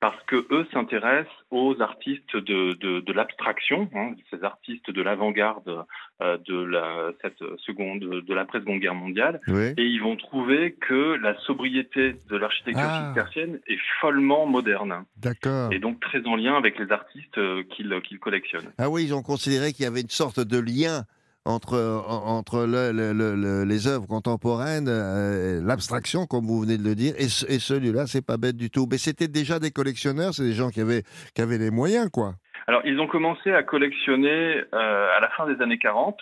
[0.00, 5.84] parce que eux s'intéressent aux artistes de, de, de l'abstraction, hein, ces artistes de l'avant-garde
[6.22, 9.72] euh, de la cette seconde de l'après-seconde guerre mondiale, Oui.
[9.76, 13.06] et ils vont trouver que la sobriété de l'architecture Ah.
[13.06, 15.72] cistercienne est follement moderne D'accord.
[15.72, 18.70] et donc très en lien avec les artistes euh, qu'ils qu'ils collectionnent.
[18.78, 21.04] Ah oui, ils ont considéré qu'il y avait une sorte de lien
[21.48, 26.78] entre, en- entre le- le- le- le- les œuvres contemporaines, euh, l'abstraction, comme vous venez
[26.78, 28.86] de le dire, et, ce- et celui-là, c'est pas bête du tout.
[28.90, 31.02] Mais c'était déjà des collectionneurs, c'est des gens qui avaient,
[31.34, 32.34] qui avaient les moyens, quoi.
[32.66, 36.18] Alors ils ont commencé à collectionner euh, à la fin des années 40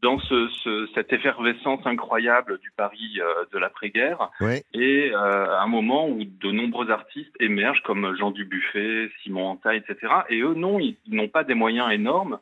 [0.00, 4.62] dans ce, ce- cette effervescence incroyable du Paris euh, de l'après-guerre Oui.
[4.74, 9.78] et euh, à un moment où de nombreux artistes émergent comme Jean Dubuffet, Simon Antaille,
[9.88, 10.12] etc.
[10.30, 12.38] Et eux, non, ils n'ont pas des moyens énormes,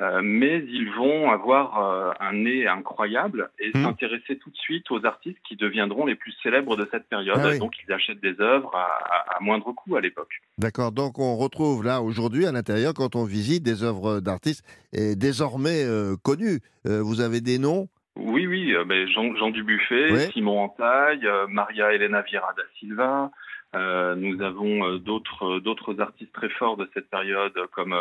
[0.00, 3.84] euh, mais ils vont avoir euh, un nez incroyable et Hmm.
[3.84, 7.38] s'intéresser tout de suite aux artistes qui deviendront les plus célèbres de cette période.
[7.40, 7.58] Ah oui.
[7.58, 10.32] Donc ils achètent des œuvres à, à- à moindre coût à l'époque.
[10.58, 10.90] D'accord.
[10.92, 15.84] Donc on retrouve là aujourd'hui à l'intérieur, quand on visite des œuvres d'artistes et désormais
[15.84, 16.60] euh, connus.
[16.86, 17.88] Euh, vous avez des noms?
[18.16, 20.30] Oui, oui, euh, ben, Jean, Jean Dubuffet.
[20.32, 23.30] Simon Antaille, Maria Elena Vieira da Silva.
[23.76, 27.94] Euh, nous avons euh, d'autres d'autres artistes très forts de cette période comme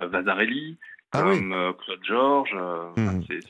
[0.00, 0.78] Vasarely,
[1.14, 1.38] Ah oui.
[1.38, 2.54] comme euh, Claude Georges.
[2.56, 3.22] euh, Mhm.
[3.28, 3.40] c'est-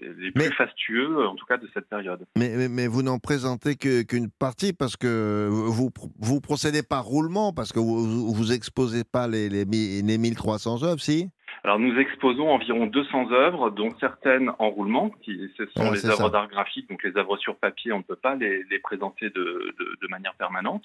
[0.00, 2.24] les Mais- plus fastueux, en tout cas, de cette période.
[2.36, 7.52] Mais, mais, mais vous n'en présentez qu'une partie parce que vous vous procédez par roulement
[7.52, 11.28] parce que vous vous, exposez pas les, les, les 1300 œuvres, si?
[11.64, 16.04] Alors, nous exposons environ 200 œuvres, dont certaines en roulement, qui ce sont Ah, les
[16.06, 19.30] œuvres d'art graphique, donc les œuvres sur papier, on ne peut pas les, les présenter
[19.30, 20.82] de, de, de manière permanente.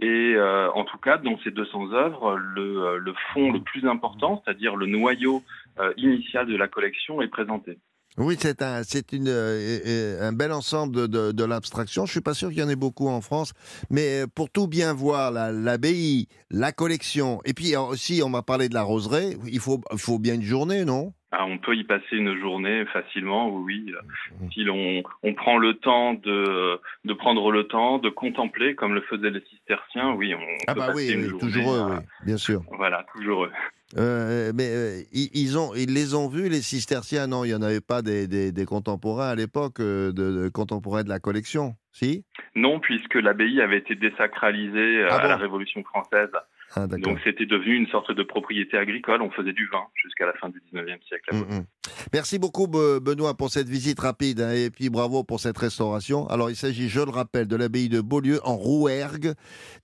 [0.00, 3.86] Et euh, en tout cas, dans ces 200 œuvres, le, euh, le fond le plus
[3.88, 5.42] important, c'est-à-dire le noyau
[5.78, 7.78] euh, initial de la collection, est présenté.
[8.16, 12.06] Oui, c'est un, c'est une, euh, un bel ensemble de, de, de l'abstraction.
[12.06, 13.52] Je suis pas sûr qu'il y en ait beaucoup en France,
[13.90, 18.42] mais euh, pour tout bien voir, la- l'abbaye, la, collection, et puis aussi, on m'a
[18.42, 19.36] parlé de la roseraie.
[19.46, 21.12] Il faut, il faut bien une journée, non?
[21.36, 23.86] Ah, on peut y passer une journée facilement, oui.
[23.86, 23.92] oui.
[24.40, 24.52] Mhm.
[24.52, 29.00] Si l'on on prend le temps de, de prendre le temps de contempler, comme le
[29.00, 31.52] faisaient les cisterciens, oui, on Ah peut bah passer oui, une oui, journée.
[31.52, 32.62] toujours eux, oui, bien sûr.
[32.76, 33.52] Voilà, toujours eux.
[33.96, 37.26] Euh, mais euh, ils, ils ont, ils les ont vus les cisterciens?
[37.26, 40.48] Non, il y en avait pas des, des, des contemporains à l'époque, euh, de, de
[40.48, 42.24] contemporains de la collection, si?
[42.54, 45.28] Non, puisque l'abbaye avait été désacralisée euh, Ah à bon?
[45.28, 46.30] La Révolution française.
[46.76, 46.86] Ah.
[46.86, 49.22] Donc c'était devenu une sorte de propriété agricole.
[49.22, 51.34] On faisait du vin jusqu'à la fin du 19e siècle.
[51.34, 51.64] Mm, mm.
[52.12, 56.26] Merci beaucoup Be- Benoît pour cette visite rapide hein, et puis bravo pour cette restauration.
[56.28, 59.34] Alors il s'agit, je le rappelle, de l'abbaye de Beaulieu en Rouergue,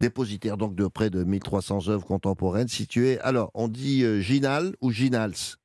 [0.01, 3.19] dépositaire donc de près de 1300 œuvres contemporaines situées.
[3.21, 5.57] Alors on dit euh, Ginal ou Ginals?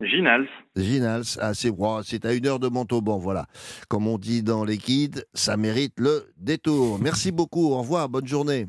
[0.00, 3.46] Ginals, Ginals, ah, c'est wow, c'est à une heure de Montauban, voilà.
[3.88, 6.98] Comme on dit dans les guides, ça mérite le détour.
[7.00, 8.66] Merci beaucoup, au revoir, bonne journée.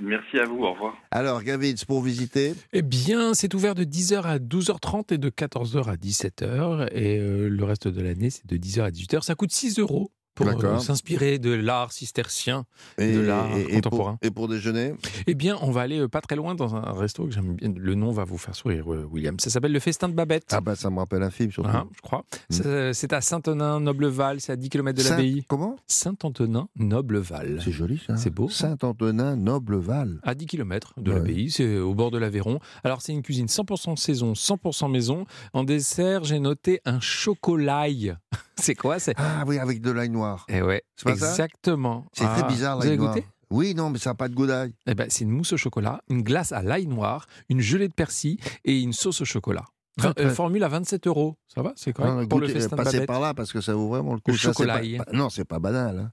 [0.00, 0.96] Merci à vous, au revoir.
[1.10, 5.88] Alors Gavin, pour visiter Eh bien, c'est ouvert de 10h à 12h30 et de 14h
[5.88, 6.88] à 17h.
[6.92, 9.22] Et euh, le reste de l'année, c'est de 10h à 18h.
[9.22, 12.64] Ça coûte 6 euros pour euh, s'inspirer de l'art cistercien.
[12.98, 14.16] et, De l'art et- et contemporain.
[14.20, 14.94] pour, et pour déjeuner?
[15.26, 17.72] Eh bien, on va aller euh, pas très loin dans un resto que j'aime bien.
[17.76, 19.38] Le nom va vous faire sourire, euh, William.
[19.38, 20.50] Ça s'appelle le Festin de Babette.
[20.52, 21.68] Ah bah ça me rappelle un film surtout.
[21.70, 22.24] Hein, je crois.
[22.50, 22.92] Mm.
[22.92, 25.44] C'est à Saint-Antonin-Nobleval, c'est à 10 km de l'abbaye.
[25.48, 25.76] Comment?
[25.86, 27.60] Saint-Antonin-Nobleval.
[27.64, 28.16] C'est joli ça.
[28.16, 28.48] C'est beau.
[28.48, 30.20] Saint-Antonin Nobleval.
[30.22, 31.18] À 10 km de Ouais.
[31.18, 32.58] l'abbaye, c'est au bord de l'Aveyron.
[32.82, 35.24] Alors, c'est une cuisine 100% saison, 100% maison.
[35.52, 38.14] En dessert, j'ai noté un chocolaille.
[38.60, 40.44] c'est quoi c'est Ah oui, avec de l'ail noir.
[40.48, 42.06] Eh ouais, C'est exactement.
[42.12, 43.14] C'est très Ah, bizarre Vous l'ail avez noir.
[43.14, 43.26] goûté?
[43.50, 44.72] Oui, non, mais ça n'a pas de goût d'ail.
[44.86, 47.94] Eh ben, c'est une mousse au chocolat, une glace à l'ail noir, une gelée de
[47.94, 49.64] persil et une sauce au chocolat.
[49.96, 51.36] Enfin, euh, formule à 27 euros.
[51.54, 53.74] Ça va C'est correct Non, pour le festin de passez par là parce que ça
[53.74, 54.32] vaut vraiment le coup.
[54.32, 54.96] Le Ça, c'est pas- chocolaille.
[54.98, 55.98] pas- non, c'est pas banal.
[56.00, 56.10] hein.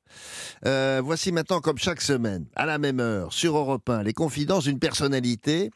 [0.67, 4.65] Euh, voici maintenant, comme chaque semaine, à la même heure, sur Europe 1, les confidences
[4.65, 5.71] d'une personnalité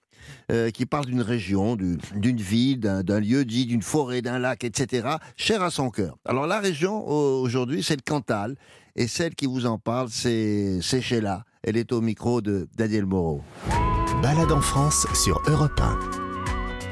[0.52, 4.64] euh, qui parle d'une région, du- d'une ville, d'un lieu dit, d'une forêt, d'un lac,
[4.64, 5.08] etc.,
[5.38, 6.18] cher à son cœur.
[6.26, 8.56] Alors la région, au- aujourd'hui, c'est le Cantal.
[8.98, 11.44] Et celle qui vous en parle, c'est c'est Sheila.
[11.64, 13.42] Elle est au micro de Daniel Moreau.
[14.22, 16.25] Balade en France sur Europe 1.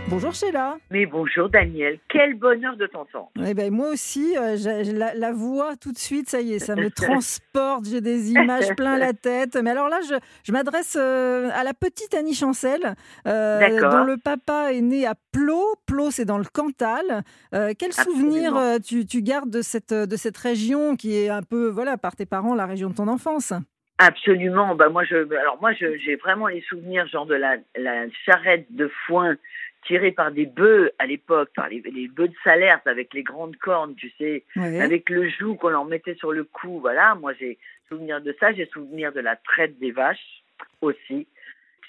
[0.10, 0.76] Bonjour Sheila.
[0.92, 3.32] Mais bonjour Daniel, quel bonheur de t'entendre.
[3.44, 4.58] Eh ben, moi aussi, euh,
[4.94, 8.76] la, la voix tout de suite, ça y est, ça me transporte, j'ai des images
[8.76, 9.56] plein la tête.
[9.56, 12.96] Mais alors là, je, je m'adresse euh, à la petite Annie Chancel,
[13.28, 15.76] euh, dont le papa est né à Plot.
[15.88, 17.24] Plot, c'est dans le Cantal.
[17.56, 18.54] Euh, quel souvenir
[18.86, 22.26] tu, tu gardes de cette, de cette région qui est un peu, voilà, par tes
[22.26, 23.54] parents, la région de ton enfance?
[24.00, 24.76] Absolument.
[24.76, 28.92] Bah moi, je, alors moi, j'ai vraiment les souvenirs, genre de la, la charrette de
[29.06, 29.36] foin
[29.86, 33.56] tirée par des bœufs à l'époque, par les, les bœufs de Salers avec les grandes
[33.58, 36.80] cornes, tu sais, avec le joug qu'on leur mettait sur le cou.
[36.80, 37.58] Voilà, moi j'ai
[37.90, 38.54] souvenir de ça.
[38.54, 40.44] J'ai souvenir de la traite des vaches
[40.82, 41.28] aussi.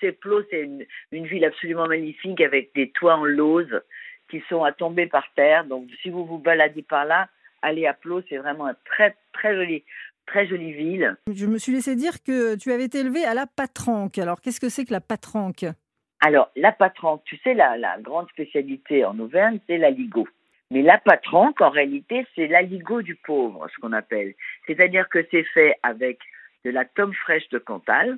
[0.00, 3.80] C'est Plot, c'est une, une ville absolument magnifique avec des toits en lauze
[4.28, 5.64] qui sont à tomber par terre.
[5.64, 7.28] Donc si vous vous baladez par là,
[7.62, 9.84] allez à Plot, c'est vraiment un très très joli,
[10.26, 11.16] très jolie ville.
[11.32, 14.18] Je me suis laissé dire que tu avais été élevé à la patranque.
[14.18, 15.64] Alors, qu'est-ce que c'est que la patranque?
[16.26, 20.26] Alors, la patranque, tu sais, la, grande spécialité en Auvergne, c'est l'aligot.
[20.70, 24.32] Mais la patranque, en réalité, c'est l'aligot du pauvre, ce qu'on appelle.
[24.66, 26.18] C'est-à-dire que c'est fait avec
[26.64, 28.16] de la tome fraîche de Cantal,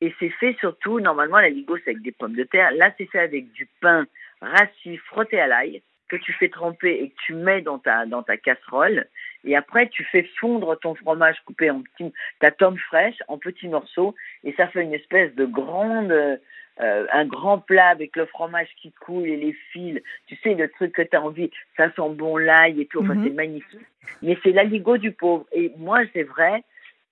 [0.00, 2.72] et c'est fait surtout, normalement, l'aligot, c'est avec des pommes de terre.
[2.72, 4.06] Là, c'est fait avec du pain
[4.40, 8.22] rassis frotté à l'ail, que tu fais tremper et que tu mets dans ta, dans
[8.22, 9.06] ta casserole.
[9.44, 13.68] Et après, tu fais fondre ton fromage coupé en petits, ta tome fraîche en petits
[13.68, 16.40] morceaux, et ça fait une espèce de grande,
[16.80, 20.00] euh, un grand plat avec le fromage qui coule et les fils.
[20.26, 23.00] Tu sais, le truc que tu as envie, ça sent bon l'ail et tout.
[23.00, 23.24] Enfin, Mhm.
[23.24, 23.86] c'est magnifique.
[24.22, 25.46] Mais c'est l'aligot du pauvre.
[25.52, 26.62] Et moi, c'est vrai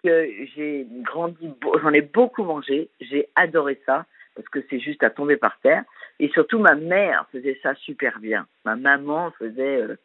[0.03, 1.49] que j'ai grandi,
[1.83, 2.89] j'en ai beaucoup mangé.
[3.01, 4.05] J'ai adoré ça
[4.37, 5.85] parce que c'est juste à tomber par terre.
[6.21, 8.47] Et surtout, ma mère faisait ça super bien.
[8.65, 9.97] Ma maman faisait, euh,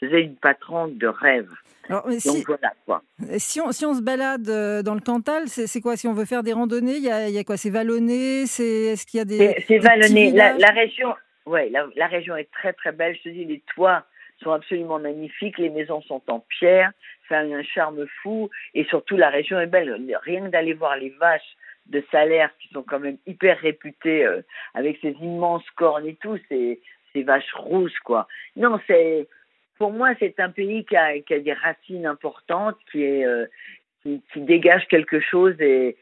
[0.00, 1.50] faisait une patronne de rêve.
[1.92, 3.02] Alors, mais Donc si, voilà quoi.
[3.36, 5.94] si, on, si on se balade euh, dans le Cantal, c'est quoi?
[5.96, 7.58] Si on veut faire des randonnées, il y a, il y a quoi?
[7.58, 8.46] C'est vallonné?
[8.46, 9.62] C'est Est-ce qu'il y a des.
[9.68, 10.30] C'est vallonné.
[10.30, 13.14] La, région, ouais, la, la région est très très belle.
[13.18, 14.06] Je te dis, les toits
[14.42, 16.92] sont absolument magnifiques, les maisons sont en pierre,
[17.28, 19.94] ça a un charme fou, et surtout la région est belle.
[20.22, 24.40] Rien que d'aller voir les vaches de salaire qui sont quand même hyper réputées euh,
[24.72, 26.80] avec ces immenses cornes et tout, ces,
[27.12, 28.26] ces vaches rousses quoi.
[28.56, 29.28] Non, c'est
[29.82, 33.46] pour moi c'est un pays qui a, des racines importantes, euh,
[34.04, 35.96] qui, dégage quelque chose et,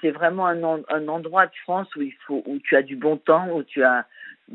[0.00, 3.62] c'est vraiment un, en- un endroit de France où tu as du bon temps, où
[3.62, 3.82] tu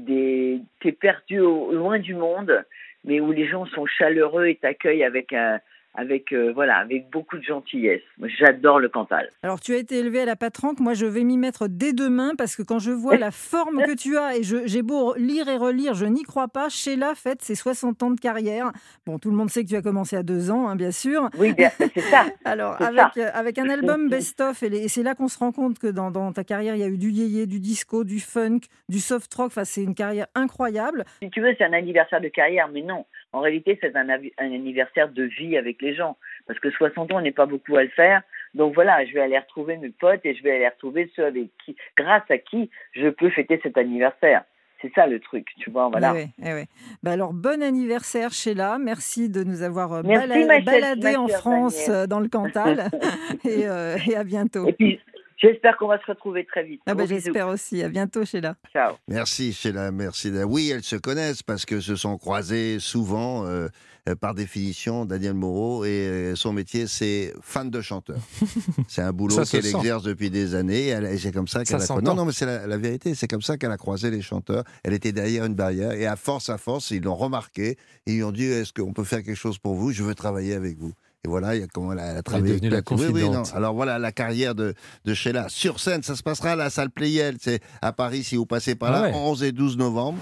[0.08, 2.66] t'es perdu au, loin du monde,
[3.06, 5.60] mais où les gens sont chaleureux et t'accueillent avec un
[5.96, 8.02] avec euh, voilà avec beaucoup de gentillesse.
[8.40, 9.30] J'adore le Cantal.
[9.44, 10.80] Alors, tu as été élevé à la patranque.
[10.80, 13.96] Moi, je vais m'y mettre dès demain parce que quand je vois la forme que
[13.96, 16.70] tu as, et j'ai beau lire et relire, je n'y crois pas.
[16.70, 18.72] Sheila fête ses 60 ans de carrière.
[19.06, 21.30] Bon, tout le monde sait que tu as commencé à deux ans, hein, bien sûr.
[21.38, 22.26] Oui, bien, c'est ça.
[22.46, 23.12] Alors, C'est avec, ça.
[23.18, 26.32] euh, avec un album best-of, et c'est là qu'on se rend compte que dans, dans
[26.32, 29.48] ta carrière, il y a eu du yéyé, du disco, du funk, du soft rock.
[29.48, 31.04] Enfin, c'est une carrière incroyable.
[31.22, 33.06] Si tu veux, c'est un anniversaire de carrière, mais non.
[33.34, 36.18] En réalité, c'est un, anniversaire de vie avec les gens.
[36.48, 38.22] Parce que 60 ans, on n'est pas beaucoup à le faire.
[38.54, 41.48] Donc voilà, je vais aller retrouver mes potes et je vais aller retrouver ceux avec
[41.66, 44.44] qui, grâce à qui je peux fêter cet anniversaire.
[44.82, 46.12] C'est ça le truc, tu vois, voilà.
[46.14, 46.66] Eh ouais, eh ouais.
[47.02, 48.78] Bah alors, bon anniversaire, Sheila.
[48.80, 52.20] Merci de nous avoir euh, Merci, bala- ma chère- baladé ma en France, euh, dans
[52.20, 52.90] le Cantal.
[53.46, 54.68] et, euh, et à bientôt.
[54.68, 55.00] Et puis,
[55.38, 56.82] j'espère qu'on va se retrouver très vite.
[56.86, 57.06] Ah bah.
[57.06, 57.84] J'espère aussi.
[57.84, 58.56] À bientôt, Sheila.
[58.72, 58.96] Ciao.
[59.08, 60.32] Merci Sheila, merci.
[60.46, 63.68] Oui, elles se connaissent parce que se sont croisées souvent, euh,
[64.10, 68.18] euh, par définition, Daniel Moreau, et euh, son métier, c'est fan de chanteur.
[68.88, 71.80] c'est un boulot qu'elle exerce depuis des années, et et c'est comme ça qu'elle a
[71.80, 72.02] s'entend.
[72.02, 74.64] Non, non, mais c'est la, la vérité, c'est comme ça qu'elle a croisé les chanteurs.
[74.84, 78.24] Elle était derrière une barrière, et à force, à force, ils l'ont remarqué, ils lui
[78.24, 79.92] ont dit, est-ce qu'on peut faire quelque chose pour vous?
[79.92, 80.94] Je veux travailler avec vous.
[81.26, 82.56] Et voilà, il y a comment elle a, elle a travaillé.
[82.56, 83.28] devenue la avec- Oui, oui, non.
[83.28, 83.54] confidente.
[83.56, 84.74] Alors voilà, la carrière de,
[85.06, 85.48] de Sheila.
[85.48, 88.76] Sur scène, ça se passera à la salle Playel, c'est à Paris, si vous passez
[88.76, 89.14] par là, Ah ouais.
[89.16, 90.20] 11 et 12 novembre.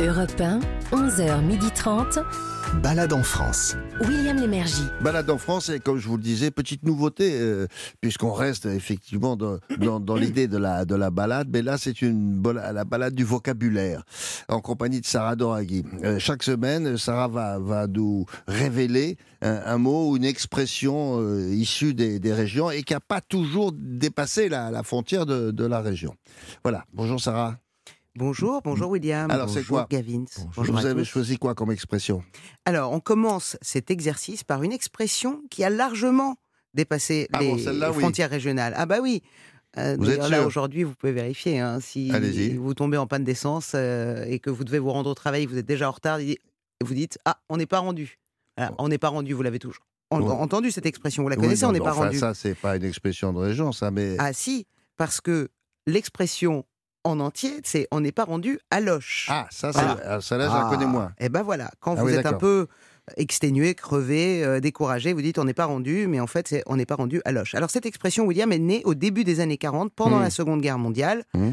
[0.00, 0.60] Europe 1,
[0.92, 2.22] 11h30.
[2.74, 3.76] Balade en France.
[4.06, 4.84] William Lémergie.
[5.00, 7.66] Balade en France, et comme je vous le disais, petite nouveauté, euh,
[8.00, 12.02] puisqu'on reste effectivement dans, dans, dans l'idée de la, de la balade, mais là c'est
[12.02, 14.04] une la balade du vocabulaire,
[14.48, 15.82] en compagnie de Sarah Doraghi.
[16.04, 21.48] Euh, chaque semaine, Sarah va, va nous révéler un, un mot ou une expression euh,
[21.52, 25.64] issue des, des régions et qui n'a pas toujours dépassé la, la frontière de, de
[25.64, 26.14] la région.
[26.62, 27.56] Voilà, bonjour Sarah.
[28.22, 29.30] Bonjour, bonjour William.
[29.30, 30.24] Alors, c'est bonjour quoi Gavin.
[30.56, 31.08] Bonjour vous avez tous.
[31.08, 32.24] choisi quoi comme expression?
[32.64, 36.34] Alors, on commence cet exercice par une expression qui a largement
[36.74, 38.00] dépassé Ah les bon, celle-là, oui.
[38.00, 38.74] frontières régionales.
[38.76, 39.22] Ah bah oui.
[39.76, 41.60] Euh, Vous êtes là aujourd'hui, vous pouvez vérifier.
[41.60, 42.56] hein, si Allez-y.
[42.56, 45.56] vous tombez en panne d'essence euh, et que vous devez vous rendre au travail, vous
[45.56, 46.40] êtes déjà en retard, et
[46.84, 48.18] vous dites ah on n'est pas rendu.
[48.56, 50.30] Voilà, On n'est pas rendu, vous l'avez toujours en- Bon.
[50.30, 51.22] entendu cette expression.
[51.22, 52.18] Vous la Oui, connaissez, non, on n'est pas enfin, rendu.
[52.18, 54.16] Ça, c'est pas une expression de région, ça, mais.
[54.18, 55.50] Ah si, parce que
[55.86, 56.64] l'expression
[57.04, 59.28] en entier, c'est on n'est pas rendu à Loche.
[59.30, 60.00] Ah, ça, c'est, Voilà.
[60.04, 61.12] ah, ça là, je la connais moins.
[61.18, 62.66] Et ben voilà, quand Ah vous oui, êtes un peu
[63.16, 66.76] exténué, crevé, euh, découragé, vous dites on n'est pas rendu, mais en fait c'est on
[66.76, 67.54] n'est pas rendu à Loche.
[67.54, 70.22] Alors cette expression, William, est née au début des années 40, pendant Hmm.
[70.22, 71.52] la Seconde Guerre mondiale, Hmm.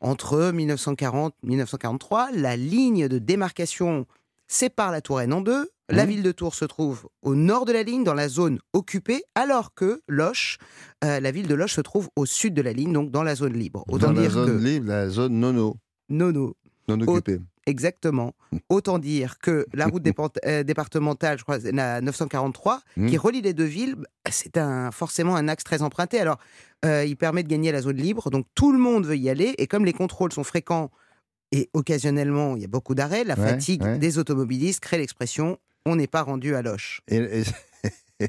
[0.00, 2.30] entre 1940 1943.
[2.32, 4.06] La ligne de démarcation
[4.48, 5.70] sépare la Touraine en deux.
[5.88, 6.08] La Hmm.
[6.08, 9.72] ville de Tours se trouve au nord de la ligne, dans la zone occupée, alors
[9.74, 10.58] que Loche,
[11.04, 13.34] euh, la ville de Loche se trouve au sud de la ligne, donc dans la
[13.36, 13.84] zone libre.
[13.88, 15.76] Autant Dans la dire zone que libre, la zone nono,
[16.08, 16.56] Nono,
[16.88, 17.38] non occupée.
[17.66, 18.32] Exactement.
[18.68, 20.02] Autant dire que la route
[20.46, 23.06] euh, départementale, je crois, la 943, Hmm.
[23.08, 26.18] qui relie les deux villes, bah, c'est un, forcément un axe très emprunté.
[26.20, 26.38] Alors,
[26.84, 29.54] euh, il permet de gagner la zone libre, donc tout le monde veut y aller.
[29.58, 30.90] Et comme les contrôles sont fréquents
[31.52, 33.98] et occasionnellement, il y a beaucoup d'arrêts, la Ouais, fatigue ouais.
[33.98, 37.00] des automobilistes crée l'expression on n'est pas rendu à Loche.
[37.08, 37.44] Et, et-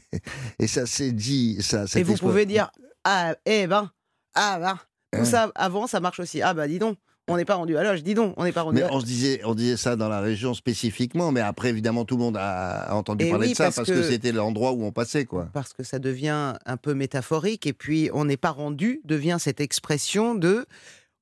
[0.59, 1.57] et ça s'est dit.
[1.61, 2.71] Ça, Et vous pouvez dire
[3.03, 3.91] ah, eh ben,
[4.35, 4.79] ah, ben,
[5.13, 5.25] tout Ouais.
[5.25, 6.41] ça avant, ça marche aussi.
[6.41, 6.97] Ah, bah, dis donc,
[7.29, 8.99] on n'est pas rendu à Loche, dis donc, on n'est pas rendu Mais à on
[8.99, 12.37] se disait, on disait ça dans la région spécifiquement, mais après évidemment tout le monde
[12.37, 14.83] a, a entendu Et parler oui, de ça parce parce, que, que- c'était l'endroit où
[14.83, 15.49] on passait quoi.
[15.53, 19.59] parce que ça devient un peu métaphorique et puis on n'est pas rendu devient cette
[19.61, 20.65] expression de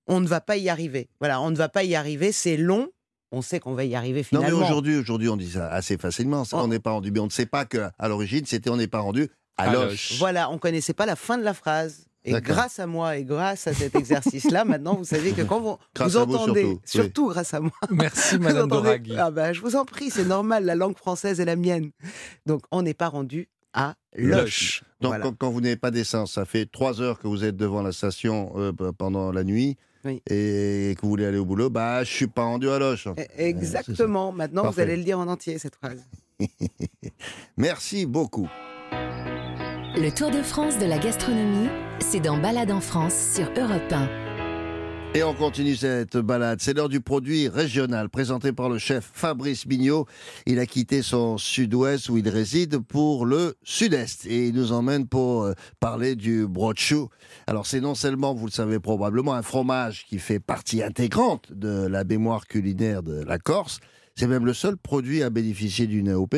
[0.07, 1.09] on ne va pas y arriver.
[1.19, 2.89] Voilà, on ne va pas y arriver, c'est long.
[3.37, 4.65] On sait qu'on va y arriver Non mais finalement.
[4.65, 6.45] aujourd'hui, aujourd'hui on dit ça assez facilement.
[6.45, 6.61] ça, Oh.
[6.63, 8.87] On n'est pas rendu, mais on ne sait pas que à l'origine c'était on n'est
[8.87, 10.15] pas rendu à, Loche.
[10.19, 12.05] Voilà, on connaissait pas la fin de la phrase.
[12.27, 16.17] Et grâce à moi et grâce à cet exercice-là, maintenant vous savez que quand vous,
[16.17, 17.33] entendez, surtout, oui.
[17.33, 19.15] grâce à moi, Merci, vous Madame entendez- Doraghi.
[19.17, 21.91] ah bah, je vous en prie, c'est normal, la langue française est la mienne.
[22.47, 24.81] Donc on n'est pas rendu à Loche.
[25.01, 25.23] Donc Voilà.
[25.25, 27.91] quand, quand vous n'avez pas d'essence, ça fait trois heures que vous êtes devant la
[27.91, 30.21] station euh, pendant la nuit Oui.
[30.29, 33.07] et que vous voulez aller au boulot, bah je suis pas rendu à Loche.
[33.07, 34.31] E- Exactement.
[34.31, 34.75] Maintenant, Parfait.
[34.83, 36.03] vous allez le dire en entier cette phrase.
[37.57, 38.47] Merci beaucoup.
[38.91, 44.24] Le Tour de France de la gastronomie, c'est dans Balade en France sur Europe 1.
[45.15, 46.59] Et on continue cette balade.
[46.59, 50.07] C'est l'heure du produit régional présenté par le chef Fabrice Mignot.
[50.45, 55.07] Il a quitté son sud-ouest où il réside pour le sud-est et il nous emmène
[55.07, 57.07] pour euh, parler du brochou.
[57.47, 61.87] Alors c'est non seulement, vous le savez probablement, un fromage qui fait partie intégrante de
[61.87, 63.79] la mémoire culinaire de la Corse.
[64.17, 66.35] C'est même le seul produit à bénéficier d'une AOP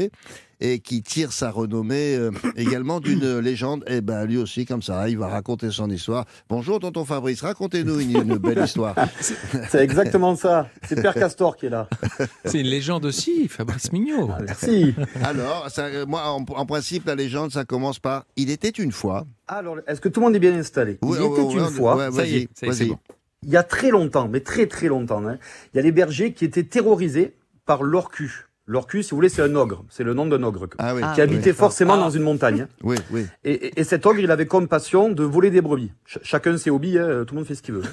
[0.59, 3.83] et qui tire sa renommée euh, également d'une légende.
[3.85, 6.25] Et ben lui aussi, comme ça, il va raconter son histoire.
[6.49, 8.95] Bonjour, tonton Fabrice, racontez-nous une, une belle histoire.
[9.69, 10.71] C'est exactement ça.
[10.87, 11.87] C'est Père Castor qui est là.
[12.45, 14.31] C'est une légende aussi, Fabrice Mignot.
[14.33, 14.95] Ah, merci.
[15.23, 19.27] Alors, ça, moi, en, en principe, la légende, ça commence par Il était une fois.
[19.47, 20.97] Alors, est-ce que tout le monde est bien installé?
[21.03, 22.97] Oui, Il oui, était une fois, ouais, Ça y est, c'est bon.
[23.43, 25.37] il y a très longtemps, mais très très longtemps, hein,
[25.73, 27.35] il y a les bergers qui étaient terrorisés
[27.67, 28.45] par l'orcu.
[28.69, 29.85] L'orcu, si vous voulez, c'est un ogre.
[29.89, 30.67] C'est le nom d'un ogre.
[30.77, 31.55] Ah oui, qui habitait oui.
[31.55, 31.99] forcément Ah.
[31.99, 32.61] dans une montagne.
[32.63, 32.67] hein.
[32.83, 33.25] Oui, oui.
[33.45, 35.93] Et, et- et cet ogre, il avait comme passion de voler des brebis.
[36.05, 37.83] Ch- chacun ses hobbies, hein, tout le monde fait ce qu'il veut.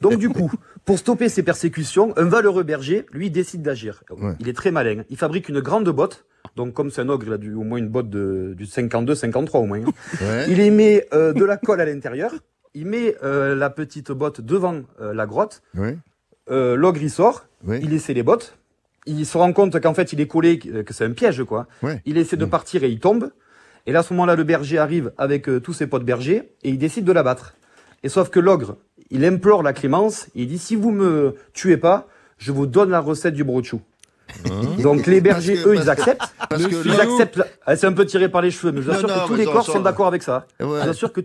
[0.00, 0.50] Donc du coup,
[0.86, 4.02] pour stopper ces persécutions, un valeureux berger, lui, décide d'agir.
[4.10, 4.32] Ouais.
[4.40, 5.02] Il est très malin.
[5.10, 6.24] Il fabrique une grande botte.
[6.56, 9.58] Donc comme c'est un ogre, il a du, au moins une botte de, du 52-53
[9.58, 9.80] au moins.
[9.84, 9.92] hein.
[10.22, 10.46] Ouais.
[10.48, 12.32] Il y met euh, de la colle à l'intérieur.
[12.72, 15.62] Il met euh, la petite botte devant euh, la grotte.
[15.74, 15.98] Oui,
[16.50, 17.44] Euh, L'ogre, il sort.
[17.66, 17.78] oui.
[17.82, 18.56] Il essaie les bottes.
[19.06, 21.66] Il se rend compte qu'en fait, il est collé, que c'est un piège, quoi.
[21.82, 22.00] Ouais.
[22.06, 23.30] Il essaie de partir et il tombe.
[23.86, 26.70] Et là, à ce moment-là, le berger arrive avec euh, tous ses potes bergers et
[26.70, 27.54] il décide de l'abattre.
[28.02, 28.76] Et sauf que l'ogre,
[29.10, 30.26] il implore la clémence.
[30.34, 33.80] Et il dit si vous me tuez pas, je vous donne la recette du brochou.
[34.82, 36.22] Donc les bergers, que- eux, ils acceptent.
[36.48, 37.36] Parce que Ils acceptent.
[37.36, 39.26] la- Ah, C'est un peu tiré par les cheveux, mais je vous assure non, que
[39.28, 40.46] tous les ça- sont d'accord avec ça.
[40.60, 40.66] Ouais.
[40.66, 41.20] Je vous assure que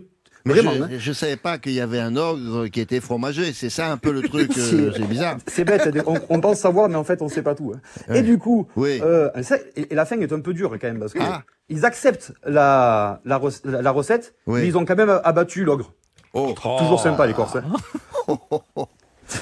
[0.46, 0.72] vraiment.
[0.74, 0.88] je, hein.
[0.98, 3.52] je savais pas qu'il y avait un ogre qui était fromager.
[3.52, 4.50] C'est ça un peu le truc.
[4.58, 5.36] euh, C'est- bizarre.
[5.46, 7.72] C'est bête, on, on pense savoir, mais en fait, on sait pas tout.
[7.74, 7.80] hein.
[8.08, 8.18] Ouais.
[8.20, 9.00] Et du coup, Oui.
[9.02, 9.30] euh,
[9.76, 11.42] et, et la fin est un peu dure quand même, parce que Ah.
[11.68, 14.60] ils acceptent la, la, rec- la- la recette, Oui.
[14.60, 15.92] mais ils ont quand même abattu l'ogre.
[16.32, 16.54] Oh.
[16.78, 17.56] Toujours sympa, les Corses.
[17.56, 17.64] hein.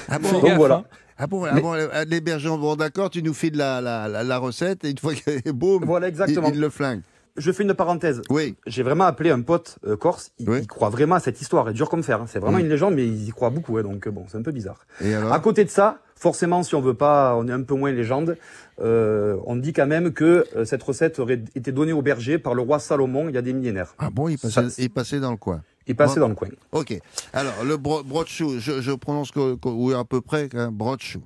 [0.07, 0.75] Ah bon, Donc gaffe, voilà.
[0.75, 0.83] hein.
[1.17, 4.23] ah bon, ah bon, euh, les bergers, bon d'accord, tu nous files la, la, la,
[4.23, 6.49] la recette et une fois que boum, Voilà, il, exactement.
[6.53, 7.01] il le flingue.
[7.39, 8.21] Je fais une parenthèse.
[8.29, 8.55] Oui.
[8.67, 10.31] J'ai vraiment appelé un pote euh, corse.
[10.37, 10.59] Il, Oui.
[10.61, 11.65] il croit vraiment à cette histoire.
[11.67, 12.21] Elle est dure comme fer.
[12.21, 12.25] hein.
[12.27, 13.77] C'est vraiment une légende, mais il y croit beaucoup.
[13.77, 14.85] hein, donc euh, bon, c'est un peu bizarre.
[15.01, 17.73] Et alors À côté de ça, forcément, si on veut pas, on est un peu
[17.75, 18.37] moins légende.
[18.81, 22.53] euh, on dit quand même que euh, cette recette aurait été donnée au berger par
[22.53, 23.93] le roi Salomon il y a des millénaires.
[23.99, 25.61] Ah bon, il passait, Ça- il passait dans le coin.
[25.87, 26.21] Il passait Bon.
[26.21, 26.49] dans le coin.
[26.71, 26.99] Ok.
[27.33, 31.21] Alors, le bro brochou, je, je prononce que, que- oui, à peu près, hein, brochou.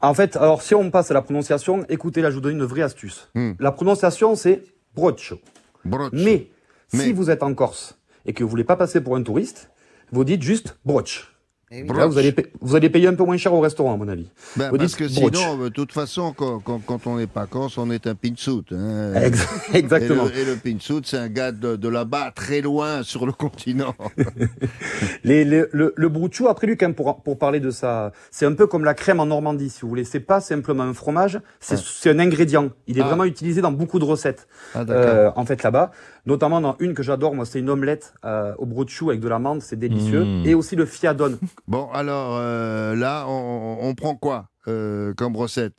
[0.00, 2.64] En fait, alors si on passe à la prononciation, écoutez, là, je vous donne une
[2.64, 3.28] vraie astuce.
[3.34, 3.52] Hmm.
[3.58, 4.62] La prononciation, c'est
[4.94, 5.36] brocho.
[5.84, 6.10] Brochou.
[6.12, 6.48] Mais,
[6.92, 9.70] Mais- si vous êtes en Corse et que vous voulez pas passer pour un touriste,
[10.12, 11.34] vous dites juste broch.
[11.72, 11.88] Eh oui.
[11.88, 14.08] Bro- Là, vous allez, vous allez payer un peu moins cher au restaurant, à mon
[14.08, 14.28] avis.
[14.56, 15.30] Ben, Vous parce dites que broch.
[15.36, 18.16] sinon, euh, de toute façon, quand, quand, quand on n'est pas corse, on est un
[18.16, 18.64] pinsout.
[18.72, 19.12] Hein.
[19.14, 20.24] Ex- Exactement.
[20.30, 23.94] Et le, et le c'est un gars de, de là-bas, très loin sur le continent.
[25.24, 28.54] Les, les- le, le brouchou, après quand même, pour, pour parler de ça, c'est un
[28.54, 30.04] peu comme la crème en Normandie, si vous voulez.
[30.04, 31.82] C'est pas simplement un fromage, c'est Ah.
[32.00, 32.70] c'est un ingrédient.
[32.88, 33.06] Il est Ah.
[33.06, 35.04] vraiment utilisé dans beaucoup de recettes, Ah, d'accord.
[35.06, 35.92] euh, en fait, là-bas.
[36.26, 39.62] Notamment dans une que j'adore, moi, c'est une omelette euh, au brouchou avec de l'amande,
[39.62, 40.24] c'est délicieux.
[40.24, 40.46] Mmh.
[40.46, 41.38] Et aussi le fiadone.
[41.66, 45.74] Bon, alors euh, là, on, on prend quoi euh, comme recette?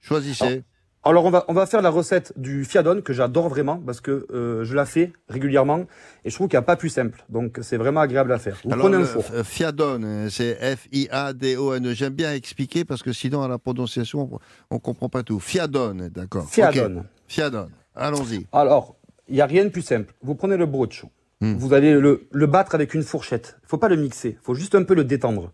[0.00, 0.62] Choisissez.
[1.04, 4.26] Alors on va on va faire la recette du fiadone que j'adore vraiment parce que
[4.30, 5.86] euh, je la fais régulièrement
[6.24, 7.24] et je trouve qu'il n'y a pas plus simple.
[7.30, 8.58] Donc c'est vraiment agréable à faire.
[8.64, 9.22] Vous Alors, prenez un four.
[9.22, 11.94] f- Fiadone, euh, c'est F-I-A-D-O-N.
[11.94, 14.28] J'aime bien expliquer parce que sinon, à la prononciation,
[14.70, 15.40] on ne comprend pas tout.
[15.40, 16.42] Fiadone, d'accord.
[16.44, 16.50] Ok.
[16.50, 17.04] Fiadone.
[17.26, 17.70] Fiadone.
[17.94, 18.46] Allons-y.
[18.52, 18.96] Alors
[19.28, 20.14] il n'y a rien de plus simple.
[20.22, 21.08] Vous prenez le brocho.
[21.40, 23.58] Vous allez le, le battre avec une fourchette.
[23.62, 24.30] Il faut pas le mixer.
[24.30, 25.52] Il faut juste un peu le détendre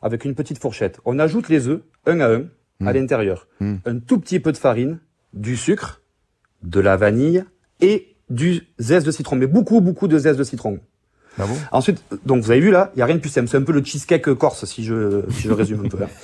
[0.00, 0.98] avec une petite fourchette.
[1.04, 2.44] On ajoute les œufs un à un
[2.86, 3.46] à l'intérieur.
[3.60, 4.98] Un tout petit peu de farine,
[5.34, 6.00] du sucre,
[6.62, 7.44] de la vanille
[7.80, 9.36] et du zeste de citron.
[9.36, 10.80] Mais beaucoup beaucoup de zeste de citron.
[11.38, 11.54] Ah bon?
[11.70, 13.46] Ensuite, donc vous avez vu là, il y a rien de plus simple.
[13.48, 16.02] C'est un peu le cheesecake corse, si je, si je résume un peu.
[16.02, 16.08] hein.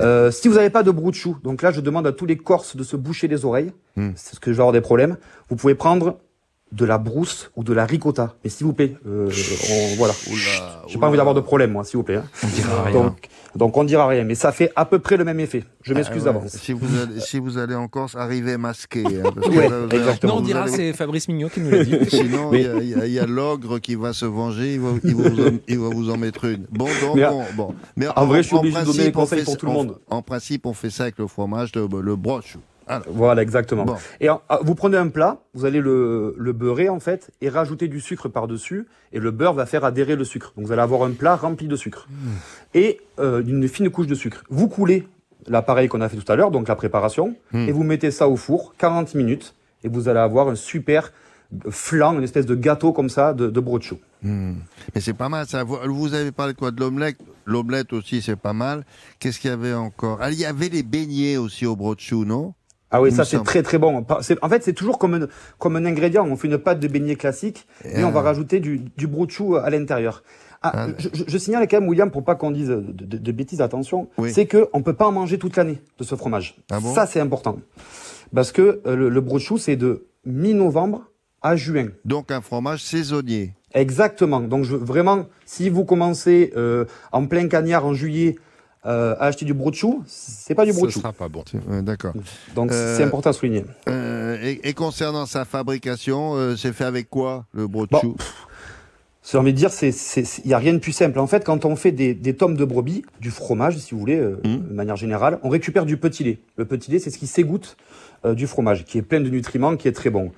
[0.00, 2.76] Euh, si vous n'avez pas de broutchou, donc là je demande à tous les Corses
[2.76, 3.72] de se boucher les oreilles.
[3.96, 4.10] Hmm.
[4.16, 5.16] C'est ce que je vais avoir des problèmes.
[5.50, 6.18] Vous pouvez prendre
[6.72, 8.34] de la brousse ou de la ricotta.
[8.42, 9.28] Mais s'il vous plaît, euh,
[9.70, 10.14] on- voilà.
[10.88, 12.16] J'ai pas envie d'avoir de problème, moi, s'il vous plaît.
[12.16, 12.24] hein.
[12.42, 12.92] On dira rien.
[13.02, 15.64] Donc, donc on dira rien, mais ça fait à peu près le même effet.
[15.82, 16.34] Je m'excuse Ah ouais.
[16.34, 16.52] d'avance.
[16.56, 19.04] Si vous, allez, si vous allez en Corse, arrivez masqué.
[19.04, 20.32] hein, parce que Ouais, là, vous- exactement.
[20.34, 21.94] Non, on dira allez- c'est Fabrice Mignot qui nous l'a dit.
[22.08, 25.28] Sinon, Mais- il y a- y l'ogre qui va se venger, il va, il va
[25.28, 26.66] vous, en, il va vous en mettre une.
[26.70, 27.74] Bon, donc, Mais, bon, bon.
[27.96, 29.72] Mais en vrai, je suis obligé de donner on conseils fait pour ça- tout le
[29.72, 29.98] on- monde.
[30.08, 32.56] En principe, on fait ça avec le fromage, le, le broche.
[32.86, 33.84] Alors, Voilà, exactement.
[33.84, 33.96] Bon.
[34.20, 37.48] Et en- ah, vous prenez un plat, vous allez le, le beurrer en fait, et
[37.48, 40.52] rajouter du sucre par-dessus, et le beurre va faire adhérer le sucre.
[40.56, 42.08] Donc vous allez avoir un plat rempli de sucre.
[42.74, 44.42] Et euh, une fine couche de sucre.
[44.50, 45.06] Vous coulez
[45.46, 47.68] l'appareil qu'on a fait tout à l'heure, donc la préparation, Hmm.
[47.68, 49.54] et vous mettez ça au four, 40 minutes,
[49.84, 51.12] et vous allez avoir un super
[51.68, 53.98] flan, une espèce de gâteau comme ça de, de brochou.
[54.22, 54.54] Hmm.
[54.94, 55.64] Mais c'est pas mal ça.
[55.64, 56.70] Vous, vous avez parlé de quoi?
[56.70, 57.18] De l'omelette?
[57.44, 58.84] L'omelette aussi, c'est pas mal.
[59.18, 60.18] Qu'est-ce qu'il y avait encore?
[60.22, 62.54] Ah, il y avait les beignets aussi au brochou, non?
[62.92, 64.04] Ah oui, ça c'est très très bon.
[64.42, 65.26] En fait, c'est toujours comme un,
[65.58, 66.26] comme un ingrédient.
[66.26, 68.06] On fait une pâte de beignet classique, mais Ah.
[68.06, 70.22] on va rajouter du, du brochou à l'intérieur.
[70.64, 73.32] Ah, je, je- je signale quand même, William, pour pas qu'on dise de, de- de
[73.32, 74.30] bêtises, attention, Oui.
[74.32, 76.54] c'est que on peut pas en manger toute l'année de ce fromage.
[76.70, 76.94] Ah bon?
[76.94, 77.58] Ça, c'est important.
[78.32, 81.06] Parce que euh, le, le brochou, c'est de mi-novembre
[81.42, 81.88] à juin.
[82.04, 83.54] Donc un fromage saisonnier.
[83.74, 84.40] Exactement.
[84.40, 88.36] Donc je, vraiment, si vous commencez euh, en plein cagnard en juillet
[88.84, 90.98] euh, à acheter du brochou, c'est pas du Ce brochou.
[91.00, 91.44] sera pas bon.
[91.68, 92.14] Ouais, D'accord.
[92.54, 93.64] Donc Euh, c'est important à souligner.
[93.88, 98.16] Euh, et, et concernant sa fabrication, euh, c'est fait avec quoi le brochou
[99.30, 101.20] J'ai envie de dire, c'est, c'est, il y a rien de plus simple.
[101.20, 104.16] En fait, quand on fait des, des tomes de brebis, du fromage, si vous voulez,
[104.18, 104.68] euh, Mmh.
[104.68, 106.38] de manière générale, on récupère du petit lait.
[106.56, 107.76] Le petit lait, c'est ce qui s'égoutte
[108.24, 110.32] euh, du fromage, qui est plein de nutriments, qui est très bon.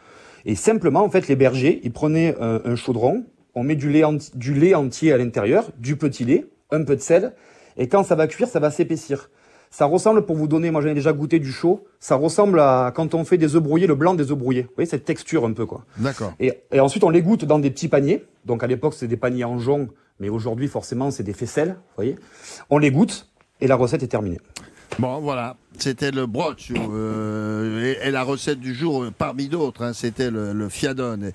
[0.44, 3.24] Et simplement, en fait, les bergers, ils prenaient un, un chaudron,
[3.54, 4.02] on met du lait,
[4.34, 7.32] du lait entier à l'intérieur, du petit lait, un peu de sel,
[7.76, 9.30] et quand ça va cuire, ça va s'épaissir.
[9.70, 12.92] Ça ressemble, pour vous donner, moi j'en ai déjà goûté du chaud, ça ressemble à
[12.94, 14.62] quand on fait des œufs brouillés, le blanc des œufs brouillés.
[14.62, 15.84] Vous voyez cette texture un peu, quoi.
[15.96, 16.32] D'accord.
[16.38, 18.24] Et, et ensuite, on les goûte dans des petits paniers.
[18.44, 19.88] Donc, à l'époque, c'est des paniers en jonc,
[20.20, 21.70] mais aujourd'hui, forcément, c'est des faisselles.
[21.70, 22.16] Vous voyez
[22.70, 23.28] On les goûte
[23.60, 24.38] et la recette est terminée.
[25.00, 26.74] Bon, voilà, c'était le brochou.
[26.94, 31.32] euh, et, et la recette du jour, euh, parmi d'autres, hein, c'était le, le fiadone.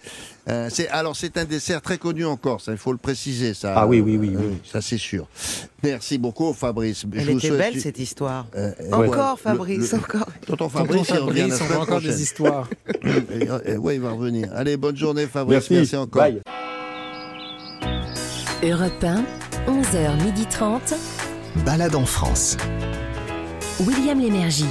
[0.47, 3.53] Euh, c'est, alors, c'est un dessert très connu en Corse, hein, il faut le préciser,
[3.53, 3.73] ça.
[3.75, 4.57] Ah oui, oui, oui, oui.
[4.63, 5.27] ça, c'est sûr.
[5.83, 7.05] Merci beaucoup, Fabrice.
[7.13, 8.47] Elle Je était belle cette histoire.
[8.55, 10.27] Euh, euh, encore ouais, Fabrice, le- le- encore.
[10.47, 12.69] Tonton Fabrice, il revient la Fabrice, on encore des histoires.
[13.03, 14.49] oui, il va revenir.
[14.55, 15.69] Allez, bonne journée, Fabrice.
[15.69, 16.21] Merci, encore.
[16.21, 16.41] Bye.
[18.63, 19.23] Europe 1,
[19.67, 20.95] 11h30.
[21.65, 22.55] Balade en France.
[23.79, 24.65] William Lémergie.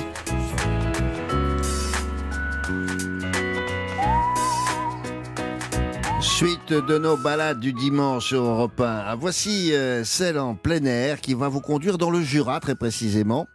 [6.21, 8.85] Suite de nos balades du dimanche sur Europe 1.
[8.85, 12.75] Ah, Voici euh, celle en plein air qui va vous conduire dans le Jura, très
[12.75, 13.47] précisément.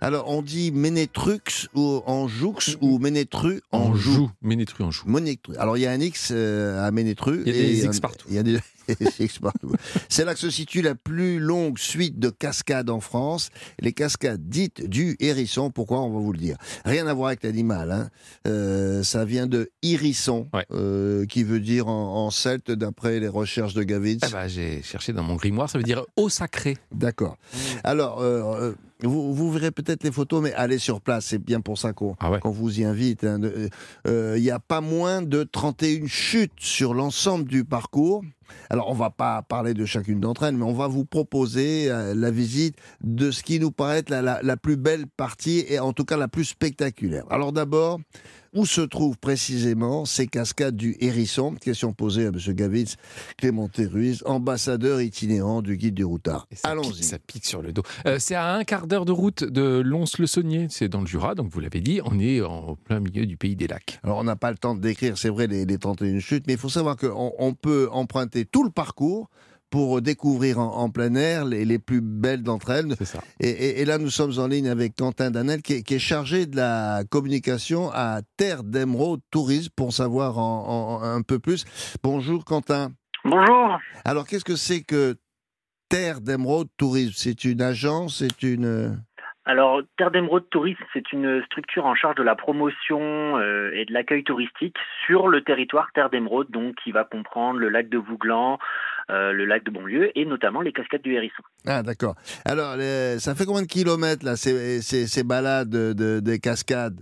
[0.00, 1.40] Alors, on dit Ménétrux
[1.74, 4.12] ou en Joux ou Ménétru en En Joux.
[4.12, 5.08] joue, Ménétru en joue.
[5.08, 5.54] Ménétru.
[5.58, 7.42] Alors, il y a un X euh, à Ménétru.
[7.46, 8.26] Il y a et des X partout.
[8.28, 8.79] Il y a des des X partout.
[10.08, 13.50] C'est là que se situe la plus longue suite de cascades en France.
[13.80, 15.70] Les cascades dites du hérisson.
[15.70, 16.56] Pourquoi On va vous le dire?
[16.84, 17.90] Rien à voir avec l'animal.
[17.92, 18.08] Hein.
[18.46, 20.66] Euh, ça vient de hérisson, Ouais.
[20.72, 24.20] euh, qui veut dire en, en celte, d'après les recherches de Gavitz.
[24.24, 26.76] Ah bah, J'ai cherché dans mon grimoire, ça veut dire eau sacrée.
[26.92, 27.36] D'accord.
[27.84, 28.72] Alors, euh,
[29.02, 31.26] vous, vous verrez peut-être les photos, mais allez sur place.
[31.26, 32.40] C'est bien pour ça qu'on Ah ouais.
[32.44, 33.24] vous y invite.
[33.24, 33.40] hein.
[34.06, 38.22] Il n'y a pas moins de 31 chutes sur l'ensemble du parcours.
[38.70, 42.14] Alors, on va pas parler de chacune d'entre elles, mais on va vous proposer euh,
[42.14, 45.78] la visite de ce qui nous paraît être la, la- la plus belle partie et
[45.78, 47.24] en tout cas la plus spectaculaire.
[47.30, 48.00] Alors d'abord,
[48.52, 51.54] où se trouvent précisément ces cascades du Hérisson?
[51.60, 52.38] Question posée à M.
[52.54, 52.96] Gavitz,
[53.36, 56.46] Clémenté Ruiz, ambassadeur itinérant du guide du routard.
[56.64, 57.02] Allons-y.
[57.02, 57.82] ça pique sur le dos.
[58.06, 60.66] Euh, c'est à un quart d'heure de route de Lons-le-Saunier.
[60.70, 63.56] C'est dans le Jura, donc vous l'avez dit, on est en plein milieu du pays
[63.56, 64.00] des lacs.
[64.02, 66.54] Alors, on n'a pas le temps de décrire, c'est vrai, les, les 31 chutes, mais
[66.54, 69.30] il faut savoir qu'on on peut emprunter tout le parcours
[69.70, 72.94] pour découvrir en, en plein air les, les plus belles d'entre elles.
[73.04, 73.20] Ça.
[73.38, 75.98] Et, et- et là, nous sommes en ligne avec Quentin Danel, qui est, qui est
[76.00, 81.64] chargé de la communication à Terre d'Emeraude Tourisme, pour savoir en, en- un peu plus.
[82.02, 82.90] Bonjour Quentin.
[83.24, 83.78] Bonjour.
[84.04, 85.14] Alors, qu'est-ce que c'est que
[85.88, 87.12] Terre d'Emeraude Tourisme?
[87.16, 89.00] C'est une agence C'est une...
[89.46, 93.92] Alors, Terre d'Émeraude Tourisme, c'est une structure en charge de la promotion euh, et de
[93.92, 98.58] l'accueil touristique sur le territoire Terre d'Émeraude, donc qui va comprendre le lac de Vouglan,
[99.10, 101.42] euh, le lac de Bonlieu et notamment les cascades du Hérisson.
[101.66, 102.14] Ah, d'accord.
[102.44, 106.38] Alors, les- ça fait combien de kilomètres, là, ces, ces- ces balades de, de- des
[106.38, 107.00] cascades?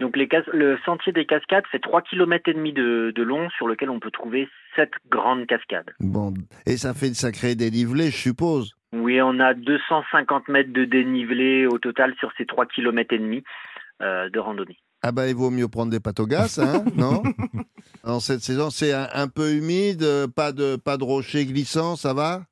[0.00, 3.50] Donc les cas- le sentier des cascades fait 3 km et demi de, de long
[3.50, 5.90] sur lequel on peut trouver sept grandes cascades.
[6.00, 6.32] Bon,
[6.66, 8.74] et ça fait une sacrée dénivelée, je suppose?
[8.94, 13.44] Oui, on a 250 mètres de dénivelé au total sur ces 3 km et demi
[14.02, 14.78] euh, de randonnée.
[15.02, 17.22] Ah ben, il vaut mieux prendre des pâtes au gaz, hein, non?
[18.04, 21.96] En cette saison, c'est un, un peu humide, euh, pas de, pas de rochers glissants,
[21.96, 22.42] ça va?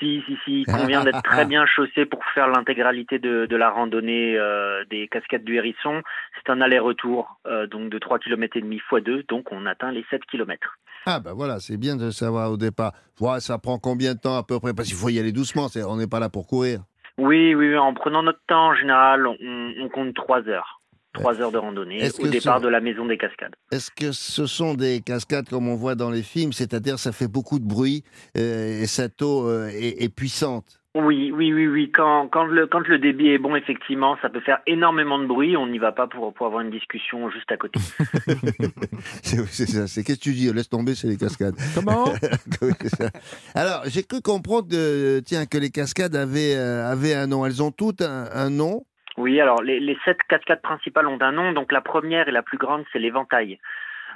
[0.00, 3.68] Si, si, si, il convient d'être très bien chaussé pour faire l'intégralité de, de la
[3.68, 6.00] randonnée euh, des cascades du Hérisson.
[6.36, 9.92] C'est un aller-retour euh, donc de 3 km et demi x 2, donc on atteint
[9.92, 10.78] les 7 km.
[11.04, 12.92] Ah ben voilà, c'est bien de savoir au départ.
[13.20, 14.72] Ouais, ça prend combien de temps à peu près?
[14.72, 16.80] Parce qu'il faut y aller doucement, c'est- on n'est pas là pour courir.
[17.18, 19.36] Oui, oui, oui, en prenant notre temps en général, on,
[19.82, 20.79] on compte 3 heures.
[21.12, 23.54] 3 heures de randonnée au départ ce- de la maison des cascades.
[23.72, 27.28] Est-ce que ce sont des cascades comme on voit dans les films C'est-à-dire ça fait
[27.28, 28.04] beaucoup de bruit
[28.36, 30.76] euh, et cette eau euh, est, est puissante?
[30.96, 31.92] Oui, oui, oui, oui.
[31.94, 35.56] Quand, quand, le, quand le débit est bon, effectivement, ça peut faire énormément de bruit.
[35.56, 37.78] On n'y va pas pour, pour avoir une discussion juste à côté.
[39.22, 39.86] c'est ça.
[39.86, 40.52] C'est qu'est-ce que tu dis?
[40.52, 41.54] Laisse tomber, c'est les cascades.
[41.76, 42.12] Comment?
[43.54, 47.46] Alors, j'ai cru comprendre euh, tiens, que les cascades avaient, euh, avaient un nom.
[47.46, 48.84] Elles ont toutes un, un nom
[49.20, 51.52] Oui, alors les, les sept cascades principales ont un nom.
[51.52, 53.58] Donc la première et la plus grande, c'est l'éventail.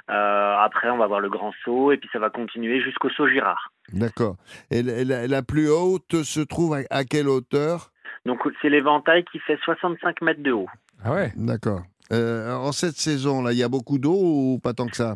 [0.09, 3.27] Euh, après, on va voir le grand saut et puis ça va continuer jusqu'au saut
[3.27, 3.71] Girard.
[3.93, 4.35] D'accord.
[4.71, 7.91] Et la, la- la plus haute se trouve à, à quelle hauteur?
[8.25, 10.69] Donc c'est l'éventail qui fait 65 mètres de haut.
[11.03, 11.31] Ah ouais?
[11.35, 11.81] D'accord.
[12.11, 15.15] Euh, en cette saison-là, il y a beaucoup d'eau ou pas tant que ça?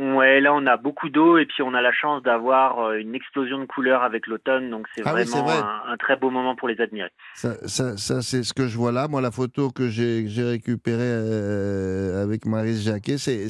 [0.00, 3.16] Ouais, là on a beaucoup d'eau et puis on a la chance d'avoir euh, une
[3.16, 5.56] explosion de couleurs avec l'automne, donc c'est Ah oui, vraiment vrai.
[5.56, 7.10] un, un très beau moment pour les admirer.
[7.34, 9.08] Ça, ça, ça, c'est ce que je vois là.
[9.08, 13.48] Moi, la photo que j'ai récupérée euh, avec Marise Jacquet, c'est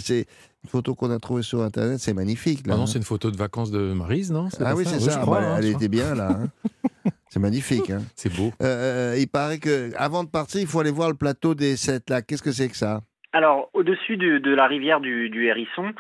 [0.65, 1.99] une photo qu'on a trouvée sur Internet.
[1.99, 2.67] C'est magnifique.
[2.67, 2.87] Là, Ah non, hein.
[2.87, 4.49] c'est une photo de vacances de Marise, non?
[4.61, 5.19] Ah oui, c'est Oui, ça.
[5.19, 6.31] je crois, Bah, hein, elle était bien là.
[6.31, 7.11] hein.
[7.29, 7.91] c'est magnifique.
[7.91, 8.01] hein.
[8.17, 8.53] C'est beau.
[8.63, 12.09] Euh, il paraît que avant de partir, il faut aller voir le plateau des sept
[12.09, 12.27] lacs.
[12.27, 13.01] Qu'est-ce que c'est que ça?
[13.33, 15.93] Alors au-dessus de, de la rivière du, du Hérisson,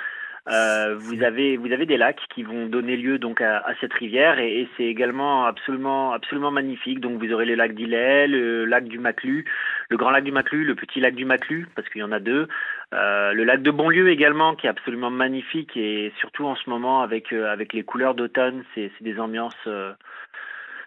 [0.50, 4.38] euh, vous avez vous avez des lacs qui vont donner lieu donc à, cette rivière
[4.38, 7.00] et, c'est également absolument absolument magnifique.
[7.00, 9.44] Donc vous aurez le lac d'Illet, le lac du Maclu,
[9.90, 12.20] le grand lac du Maclu, le petit lac du Maclu parce qu'il y en a
[12.20, 12.48] deux,
[12.94, 17.02] euh, le lac de Bonlieu également qui est absolument magnifique et surtout en ce moment
[17.02, 19.68] avec euh, avec les couleurs d'automne, c'est des ambiances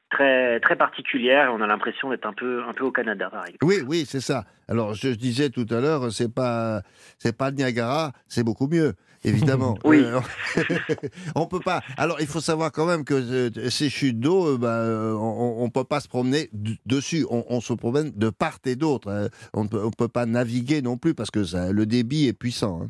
[0.09, 3.31] très très particulières et on a l'impression d'être un peu un peu au Canada.
[3.61, 4.45] Oui, oui, c'est ça.
[4.67, 6.81] Alors, je disais tout à l'heure, c'est pas,
[7.17, 8.93] c'est pas le Niagara, c'est beaucoup mieux,
[9.23, 9.77] évidemment.
[9.83, 10.03] Oui.
[10.03, 10.19] Euh,
[11.35, 11.81] on peut pas.
[11.97, 14.81] Alors, il faut savoir quand même que euh, ces chutes d'eau, euh, bah,
[15.19, 16.49] on, on peut pas se promener
[16.85, 17.25] dessus.
[17.29, 19.29] On, on se promène de part et d'autre.
[19.53, 22.81] On ne peut, pas naviguer non plus parce que ça- le débit est puissant.
[22.83, 22.87] hein.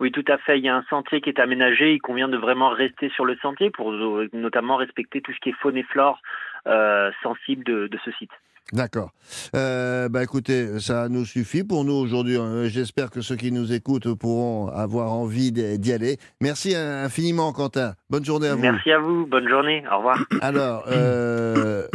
[0.00, 0.58] Oui, tout à fait.
[0.58, 1.92] Il y a un sentier qui est aménagé.
[1.92, 3.92] Il convient de vraiment rester sur le sentier pour
[4.32, 6.18] notamment respecter tout ce qui est faune et flore
[6.66, 8.30] euh, sensible de, de ce site.
[8.72, 9.10] D'accord.
[9.56, 12.36] Euh, bah écoutez, ça nous suffit pour nous aujourd'hui.
[12.36, 16.18] Euh, J'espère que ceux qui nous écoutent pourront avoir envie d'y aller.
[16.40, 17.94] Merci infiniment, Quentin.
[18.10, 18.62] Bonne journée à vous.
[18.62, 19.26] Merci à vous.
[19.26, 19.82] Bonne journée.
[19.92, 20.18] Au revoir.
[20.40, 21.88] Alors, euh,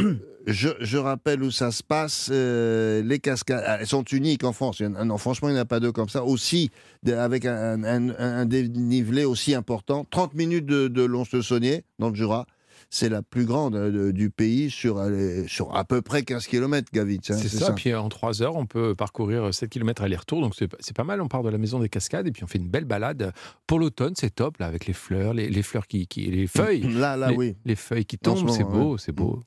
[0.47, 2.29] je, je rappelle où ça se passe.
[2.33, 4.81] euh, les cascades, ah, elles sont uniques en France.
[4.81, 6.25] Non, franchement, il n'y en a pas deux comme ça.
[6.25, 6.71] Aussi,
[7.07, 10.05] avec un, un- un- un dénivelé aussi important.
[10.11, 12.47] 30 minutes de, de Lons-le-Saunier, dans le Jura.
[12.89, 16.89] C'est la plus grande euh, du pays sur, euh, sur à peu près 15 km,
[16.93, 17.31] Gavitz.
[17.31, 20.95] hein, C'est ça, puis en 3 heures, on peut parcourir 7 km aller-retour, donc c'est
[20.95, 21.21] pas mal.
[21.21, 23.33] On part de la maison des cascades et puis on fait une belle balade.
[23.67, 26.25] Pour l'automne, c'est top, là, avec les fleurs, les, les fleurs qui, qui.
[26.27, 26.81] les feuilles.
[26.81, 27.55] Là, là, les, oui.
[27.65, 28.97] Les feuilles qui tombent, c'est beau, ouais.
[28.99, 29.41] c'est beau.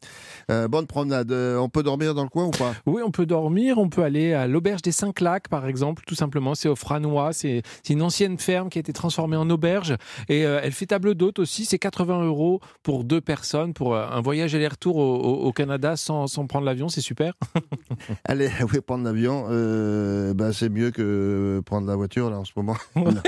[0.50, 1.32] Euh, bonne promenade.
[1.32, 2.74] Euh, on peut dormir dans le coin ou pas?
[2.86, 6.14] Oui, on peut dormir, on peut aller à l'auberge des Cinq Lacs, par exemple, tout
[6.14, 6.54] simplement.
[6.54, 9.96] C'est au Franois, c'est c'est une ancienne ferme qui a été transformée en auberge
[10.28, 11.64] et euh, elle fait table d'hôte aussi.
[11.64, 13.37] C'est 80 euros pour deux personnes
[13.74, 17.32] pour euh, un voyage aller-retour au, au- au Canada sans, sans prendre l'avion, c'est super?
[18.24, 22.52] Allez, oui, prendre l'avion, euh, ben, c'est mieux que prendre la voiture là en ce
[22.56, 22.76] moment.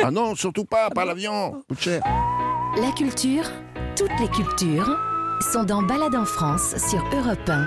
[0.02, 2.02] ah non, surtout pas, pas l'avion, coûte cher.
[2.80, 3.44] La culture,
[3.96, 4.96] toutes les cultures,
[5.52, 7.66] sont dans Balade en France sur Europe 1.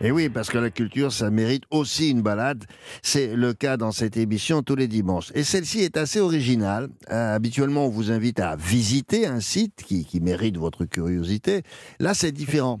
[0.00, 2.64] Et oui, parce que la culture, ça mérite aussi une balade.
[3.02, 5.32] C'est le cas dans cette émission tous les dimanches.
[5.34, 6.88] Et celle-ci est assez originale.
[7.10, 11.62] Euh, habituellement, on vous invite à visiter un site qui, qui mérite votre curiosité.
[11.98, 12.80] Là, c'est différent.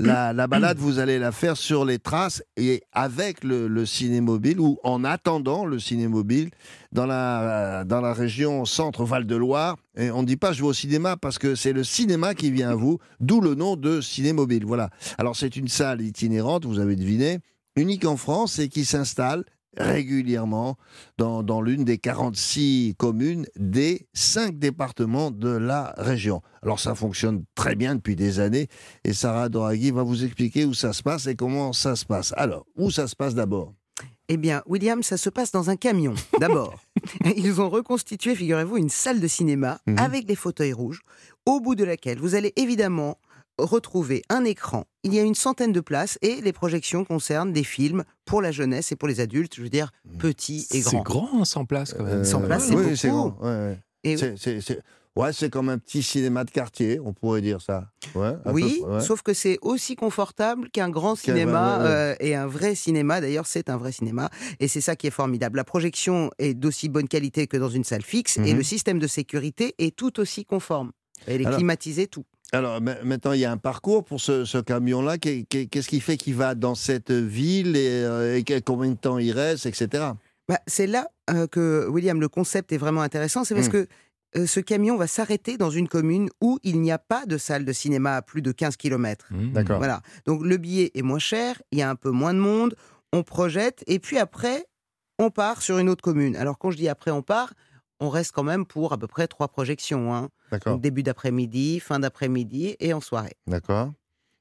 [0.00, 4.58] La, la balade, vous allez la faire sur les traces et avec le, le ciné-mobile
[4.58, 6.50] ou en attendant le ciné-mobile
[6.90, 9.76] dans la, dans la région centre-Val de Loire.
[9.96, 12.50] Et on ne dit pas je vais au cinéma parce que c'est le cinéma qui
[12.50, 14.64] vient à vous, d'où le nom de ciné-mobile.
[14.66, 14.90] Voilà.
[15.16, 17.38] Alors c'est une salle itinérante, vous avez deviné,
[17.76, 19.44] unique en France et qui s'installe
[19.76, 20.76] régulièrement
[21.18, 26.42] dans, dans l'une des 46 communes des 5 départements de la région.
[26.62, 28.68] Alors ça fonctionne très bien depuis des années
[29.04, 32.32] et Sarah Doraghi va vous expliquer où ça se passe et comment ça se passe.
[32.36, 33.72] Alors, où ça se passe d'abord?
[34.28, 36.74] Eh bien, William, ça se passe dans un camion, d'abord.
[37.36, 39.98] Ils ont reconstitué, figurez-vous, une salle de cinéma Mhm.
[39.98, 41.02] avec des fauteuils rouges,
[41.44, 43.18] au bout de laquelle vous allez évidemment
[43.58, 44.84] retrouver un écran.
[45.04, 48.50] Il y a une centaine de places et les projections concernent des films pour la
[48.52, 51.02] jeunesse et pour les adultes, je veux dire petits et C'est grands.
[51.02, 52.24] grand, 100 places quand même.
[52.24, 52.96] 100 places, c'est Euh, oui, beaucoup.
[52.96, 53.36] c'est grand.
[53.40, 53.78] ouais, ouais.
[54.02, 54.80] Et- C'est- c'est- c'est-
[55.16, 57.90] ouais, c'est comme un petit cinéma de quartier, on pourrait dire ça.
[58.14, 59.00] Oui, peu près, ouais.
[59.00, 61.94] sauf que c'est aussi confortable qu'un grand cinéma ouais, ouais, ouais.
[61.94, 63.20] euh, et un vrai cinéma.
[63.20, 64.30] D'ailleurs, c'est un vrai cinéma
[64.60, 65.56] et c'est ça qui est formidable.
[65.58, 68.56] La projection est d'aussi bonne qualité que dans une salle fixe et Mhm.
[68.56, 70.92] le système de sécurité est tout aussi conforme.
[71.26, 72.24] Elle est Alors- climatisée, tout.
[72.54, 75.18] Alors ma- maintenant, il y a un parcours pour ce, ce camion-là.
[75.18, 78.96] Qu'est- qu'est- Qu'est-ce qui fait qu'il va dans cette ville et, euh, et combien de
[78.96, 80.04] temps il reste, etc.
[80.48, 83.44] Bah, c'est là euh, que, William, le concept est vraiment intéressant.
[83.44, 83.72] C'est parce Mm.
[83.72, 83.86] que
[84.36, 87.64] euh, ce camion va s'arrêter dans une commune où il n'y a pas de salle
[87.64, 89.28] de cinéma à plus de 15 km.
[89.52, 89.78] D'accord.
[89.78, 90.02] Voilà.
[90.26, 92.74] Donc le billet est moins cher, il y a un peu moins de monde,
[93.12, 94.66] on projette, et puis après,
[95.20, 96.34] on part sur une autre commune.
[96.36, 97.54] Alors quand je dis après on part,
[98.04, 100.14] on reste quand même pour à peu près trois projections.
[100.14, 100.28] Hein.
[100.50, 100.78] D'accord.
[100.78, 103.36] Début d'après-midi, fin d'après-midi et en soirée.
[103.46, 103.92] D'accord.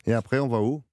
[0.05, 0.83] Et après, on va où?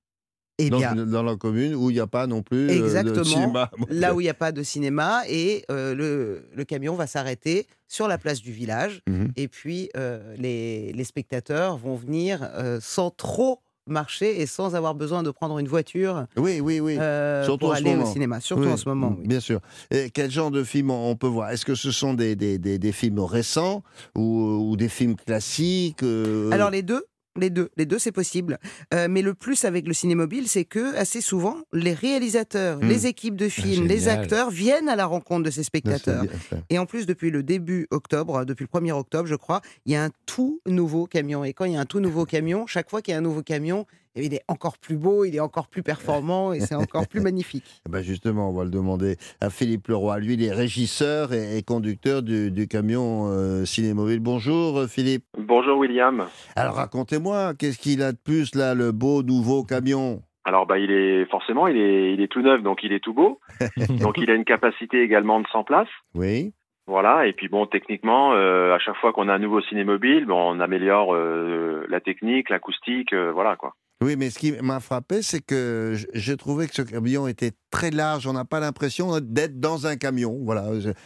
[0.63, 2.85] Eh dans, bien, dans la commune où il n'y a pas non plus euh, de
[2.85, 3.25] Exactement.
[3.25, 3.71] cinéma.
[3.89, 7.67] là où il n'y a pas de cinéma et euh, le, le camion va s'arrêter
[7.89, 9.33] sur la place du village Mhm.
[9.37, 14.95] et puis euh, les, les spectateurs vont venir euh, sans trop marcher et sans avoir
[14.95, 16.97] besoin de prendre une voiture Oui, oui, oui.
[16.99, 19.17] euh, Surtout pour en ce aller au cinéma, surtout Oui, en ce moment.
[19.19, 19.27] oui.
[19.27, 19.61] Bien sûr.
[19.91, 21.51] Et quel genre de films on on peut voir?
[21.51, 23.83] Est-ce que ce sont des, des, des, des films récents
[24.17, 24.23] ou,
[24.71, 27.05] ou des films classiques euh, Alors les deux,
[27.39, 28.59] les deux, les deux c'est possible.
[28.95, 32.89] Euh, mais le plus avec le cinémobile, c'est que assez souvent, les réalisateurs, Hmm.
[32.89, 36.25] les équipes de films, les acteurs viennent à la rencontre de ces spectateurs.
[36.69, 39.97] Et en plus, depuis le début octobre, depuis le 1er octobre, je crois, il y
[39.97, 41.45] a un tout nouveau camion.
[41.45, 43.23] Et quand il y a un tout nouveau camion, chaque fois qu'il y a un
[43.23, 43.87] nouveau camion,
[44.17, 47.83] il est encore plus beau, il est encore plus performant et c'est encore plus magnifique.
[47.87, 50.19] Eh ben justement, on va le demander à Philippe Leroy.
[50.19, 54.21] Lui, il est régisseur et, et conducteur du, du camion euh, Cinémobile.
[54.21, 55.25] Bonjour euh, Philippe.
[55.39, 56.27] Bonjour William.
[56.57, 60.23] Alors racontez-moi, qu'est-ce qu'il a de plus là, le beau nouveau camion?
[60.45, 63.13] Alors bah il est forcément il est il est tout neuf donc il est tout
[63.13, 63.41] beau.
[64.01, 65.89] donc il a une capacité également de 100 places.
[66.15, 66.53] Oui.
[66.87, 70.57] Voilà et puis bon techniquement euh, à chaque fois qu'on a un nouveau cinémobile, bon,
[70.57, 73.75] on améliore euh, la technique, l'acoustique, euh, voilà quoi.
[74.03, 77.91] Oui, mais ce qui m'a frappé, c'est que j'ai trouvé que ce camion était très
[77.91, 78.27] large.
[78.27, 80.39] On n'a pas l'impression d'être dans un camion.
[80.43, 80.65] Voilà,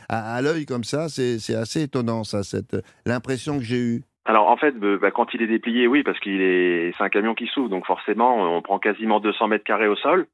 [0.08, 4.02] à, à l'œil comme ça, c'est assez étonnant, ça, cette l'impression que j'ai eue.
[4.26, 7.34] Alors en fait bah, quand il est déplié oui parce qu'il est c'est un camion
[7.34, 10.26] qui s'ouvre donc forcément on prend quasiment 200 mètres carrés au sol.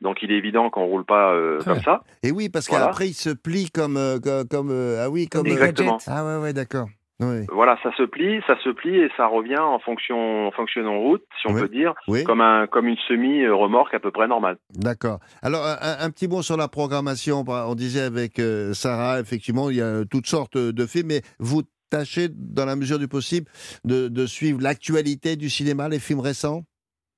[0.00, 2.04] Donc il est évident qu'on roule pas euh, comme ça.
[2.22, 2.86] Et oui, parce Voilà.
[2.86, 5.98] qu'après il se plie comme euh, co- comme, euh, ah oui comme euh, Exactement.
[6.06, 6.88] ah ouais ouais d'accord.
[7.22, 7.46] Oui.
[7.52, 10.98] Voilà, ça se plie, ça se plie et ça revient en fonction, en fonction en
[10.98, 11.60] route, si on Oui.
[11.60, 12.24] peut dire, Oui.
[12.24, 14.56] comme un, comme une semi-remorque à peu près normale.
[14.74, 15.20] D'accord.
[15.40, 17.44] Alors, un, un petit mot sur la programmation.
[17.46, 21.62] On disait avec euh, Sarah, effectivement, il y a toutes sortes de films, mais vous
[21.90, 23.46] tâchez, dans la mesure du possible,
[23.84, 26.62] de, de suivre l'actualité du cinéma, les films récents?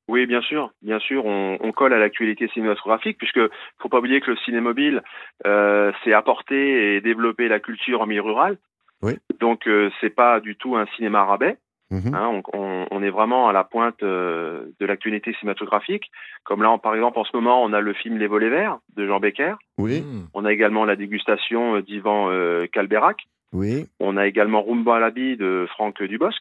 [0.07, 3.41] Oui, bien sûr, bien sûr, on, on colle à l'actualité cinématographique, puisque
[3.79, 5.03] faut pas oublier que le cinémobile,
[5.47, 8.59] euh, c'est apporter et développer la culture en milieu rural.
[9.03, 9.15] Oui.
[9.41, 11.57] Donc, euh, c'est pas du tout un cinéma rabais.
[11.91, 12.15] Mhm.
[12.15, 16.11] Hein, on, on- on est vraiment à la pointe euh, de l'actualité cinématographique.
[16.45, 19.07] Comme là, par exemple, en ce moment, on a le film Les Volets Verts de
[19.07, 19.55] Jean Becker.
[19.79, 20.29] Oui, Mmh.
[20.35, 23.19] On a également la dégustation euh, d'Ivan euh, Calberac.
[23.53, 26.39] oui, On a également Rumba à l'habit de Franck Dubosc.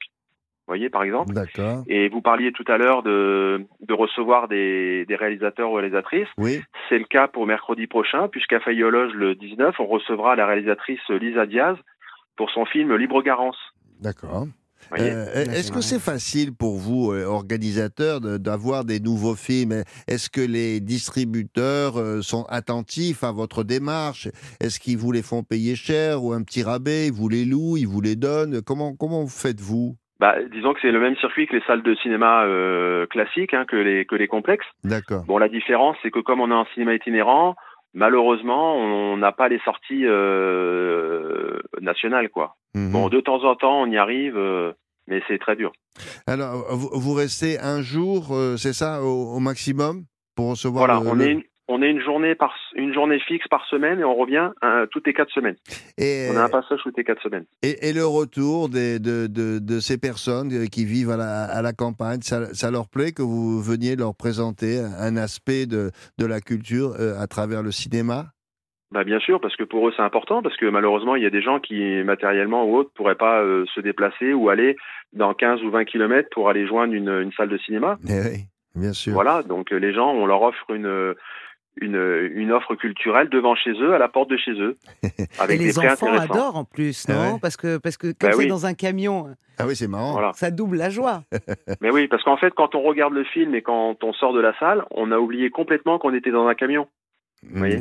[0.65, 1.33] Vous voyez, par exemple.
[1.33, 1.83] d'accord.
[1.87, 6.29] Et vous parliez tout à l'heure de, de recevoir des, des réalisateurs ou réalisatrices.
[6.37, 11.01] Oui, C'est le cas pour mercredi prochain, puisqu'à Fayologe, le 19, on recevra la réalisatrice
[11.09, 11.75] Lisa Diaz
[12.37, 13.57] pour son film Libre Garance.
[13.99, 14.47] d'accord.
[14.99, 19.83] Euh, Est-ce que c'est facile pour vous, euh, organisateurs, de- d'avoir des nouveaux films?
[20.09, 24.27] Est-ce que les distributeurs euh, sont attentifs à votre démarche?
[24.59, 27.07] Est-ce qu'ils vous les font payer cher ou un petit rabais?
[27.07, 28.61] Ils vous les louent, ils vous les donnent?
[28.61, 32.43] Comment, comment faites-vous bah, Disons que c'est le même circuit que les salles de cinéma
[32.43, 34.67] euh, classiques, hein, que, les, que les complexes.
[34.83, 35.23] D'accord.
[35.25, 37.55] Bon, la différence, c'est que comme on est en cinéma itinérant,
[37.93, 42.55] malheureusement, on n'a pas les sorties euh, nationales, quoi.
[42.75, 42.91] Mhm.
[42.91, 44.71] Bon, de temps en temps, on y arrive, euh,
[45.07, 45.71] mais c'est très dur.
[46.27, 51.01] Alors, vous, vous restez un jour, euh, c'est ça, au, au maximum, pour recevoir Voilà,
[51.03, 53.99] le- on le- est une, on est une journée par une journée fixe par semaine
[53.99, 55.55] et on revient euh, toutes les quatre semaines.
[55.97, 57.45] Et, On a un passage toutes les quatre semaines.
[57.61, 61.43] et, et le retour des, de, de, de ces personnes euh, qui vivent à la,
[61.45, 65.91] à la campagne, ça, ça leur plaît que vous veniez leur présenter un aspect de,
[66.17, 68.25] de la culture euh, à travers le cinéma?
[68.91, 71.31] Bah bien sûr, parce que pour eux c'est important, parce que malheureusement il y a
[71.31, 74.75] des gens qui matériellement ou autres pourraient pas euh, se déplacer ou aller
[75.13, 77.97] dans 15 ou 20 kilomètres pour aller joindre une, une salle de cinéma.
[78.07, 78.39] Eh oui,
[78.75, 79.13] bien sûr.
[79.13, 81.15] Voilà, donc les gens, on leur offre une,
[81.81, 84.77] une, une offre culturelle devant chez eux, à la porte de chez eux,
[85.39, 87.97] avec Et des les prix enfants adorent en plus, non Ah ouais Parce que parce
[87.97, 88.47] que comme Bah c'est oui.
[88.47, 90.11] dans un camion, Ah oui, c'est marrant.
[90.13, 90.31] Voilà.
[90.35, 91.23] ça double la joie.
[91.81, 94.39] Mais oui, parce qu'en fait, quand on regarde le film et quand on sort de
[94.41, 96.87] la salle, on a oublié complètement qu'on était dans un camion.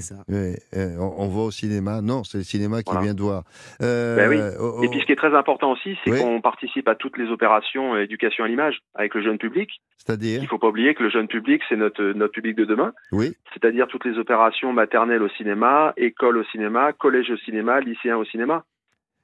[0.00, 0.16] Ça.
[0.28, 2.00] Oui, euh, on, va au cinéma.
[2.02, 3.00] Non, c'est le cinéma qui Voilà.
[3.04, 3.44] vient de voir.
[3.80, 4.38] Euh, Ben oui.
[4.60, 6.20] oh, oh, Et puis ce qui est très important aussi, c'est Oui.
[6.20, 9.70] qu'on participe à toutes les opérations euh, éducation à l'image avec le jeune public.
[9.98, 12.92] C'est-à-dire Il faut pas oublier que le jeune public, c'est notre, notre public de demain.
[13.12, 18.16] Oui, c'est-à-dire toutes les opérations maternelles au cinéma, école au cinéma, collège au cinéma, lycéen
[18.16, 18.64] au cinéma.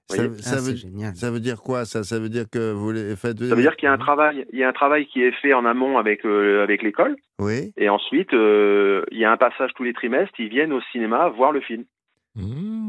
[0.09, 1.15] Ça, voyez ça Ah, veut, c'est génial.
[1.17, 2.03] ça veut dire quoi ça?
[2.05, 4.47] Ça veut dire que vous les faites Ça veut dire qu'il y a un travail,
[4.53, 7.73] il y a un travail qui est fait en amont avec euh, avec l'école, Oui,
[7.77, 11.29] et ensuite euh, il y a un passage tous les trimestres, ils viennent au cinéma
[11.29, 11.85] voir le film.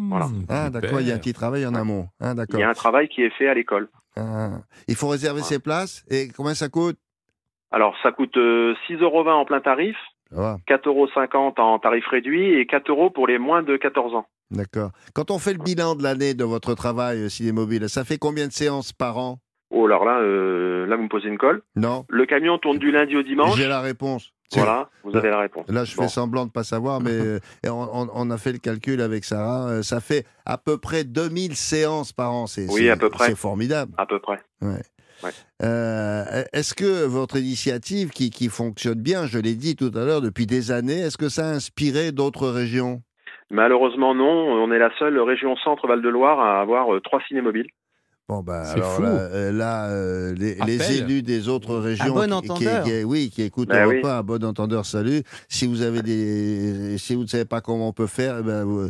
[0.10, 0.28] Voilà.
[0.48, 2.08] Ah, d'accord, il y a un petit travail en amont.
[2.20, 2.60] Ah, Il d'accord.
[2.60, 3.90] y a un travail qui est fait à l'école.
[4.16, 4.60] Ah.
[4.88, 6.06] Il faut réserver ses places.
[6.10, 6.98] Et combien ça coûte?
[7.72, 9.96] Alors, ça coûte euh, 6,20 euros en plein tarif,
[10.32, 11.08] Ça va, 4,50 euros
[11.58, 14.26] en tarif réduit et 4 euros pour les moins de 14 ans.
[14.52, 14.92] D'accord.
[15.14, 18.18] Quand on fait le bilan de l'année de votre travail, euh, Ciné Mobile, ça fait
[18.18, 19.40] combien de séances par an?
[19.72, 21.62] Oh, alors là, euh, là, vous me posez une colle.
[21.76, 22.06] Non.
[22.10, 23.56] Le camion tourne du lundi au dimanche.
[23.58, 24.32] J'ai la réponse.
[24.56, 25.68] Voilà, vous avez la réponse.
[25.70, 26.02] Là, je Bon.
[26.04, 29.00] fais semblant de ne pas savoir, mais euh, on, on- on a fait le calcul
[29.00, 29.68] avec Sarah.
[29.70, 32.48] euh, ça fait à peu près 2000 séances par an.
[32.48, 33.28] C'est, Oui, à peu près.
[33.28, 33.92] C'est formidable.
[34.00, 34.40] À peu près.
[34.64, 34.82] Ouais.
[35.24, 35.32] Ouais.
[35.62, 40.22] Euh, est-ce que votre initiative, qui, qui fonctionne bien, je l'ai dit tout à l'heure,
[40.22, 43.04] depuis des années, est-ce que ça a inspiré d'autres régions?
[43.50, 44.52] Malheureusement, non.
[44.54, 47.70] On est la seule région Centre-Val de Loire à avoir euh, trois cinémobiles.
[48.30, 49.02] Bon, bah, C'est alors fou.
[49.02, 52.84] là, euh, là, euh, les, élus des autres régions bon qui, qui- entendeur.
[52.84, 54.08] qui- oui, qui écoutent Ben Europe oui.
[54.10, 55.24] 1, à bon entendeur, salut.
[55.48, 58.64] Si vous avez des, si vous ne savez pas comment on peut faire, eh ben,
[58.66, 58.88] vous,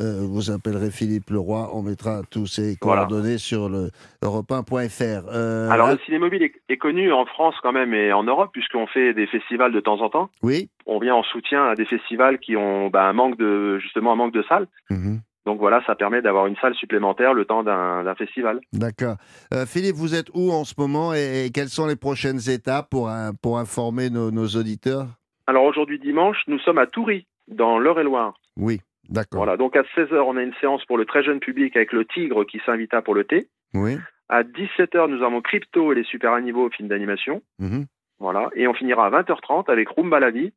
[0.00, 1.70] euh, vous appellerez Philippe Leroy.
[1.72, 3.02] On mettra tous ses Voilà.
[3.06, 3.90] coordonnées sur le
[4.24, 5.28] europe1.fr.
[5.32, 8.50] Euh, Alors, là- le cinémobile est, est connu en France quand même et en Europe,
[8.52, 10.30] puisqu'on fait des festivals de temps en temps.
[10.42, 10.68] oui.
[10.86, 14.16] On vient en soutien à des festivals qui ont bah, un manque de, justement, un
[14.16, 14.66] manque de salles.
[14.90, 15.20] Mhm.
[15.50, 18.60] Donc voilà, ça permet d'avoir une salle supplémentaire le temps d'un festival.
[18.72, 19.16] D'accord.
[19.52, 22.88] Euh, Philippe, vous êtes où en ce moment et, et quelles sont les prochaines étapes
[22.88, 25.06] pour, un- pour informer nos, nos auditeurs?
[25.48, 28.34] Alors aujourd'hui dimanche, nous sommes à Toury, dans l'Eure-et-Loire.
[28.56, 28.78] Oui,
[29.08, 29.38] d'accord.
[29.40, 32.04] Voilà, donc à 16h, on a une séance pour le très jeune public avec le
[32.04, 33.48] Tigre qui s'invita pour le thé.
[33.74, 33.98] Oui.
[34.28, 37.42] À 17h, nous avons Crypto et les super animaux au film d'animation.
[37.58, 37.86] Mhm.
[38.20, 40.52] Voilà, et on finira à 20h30 avec Roomba la vie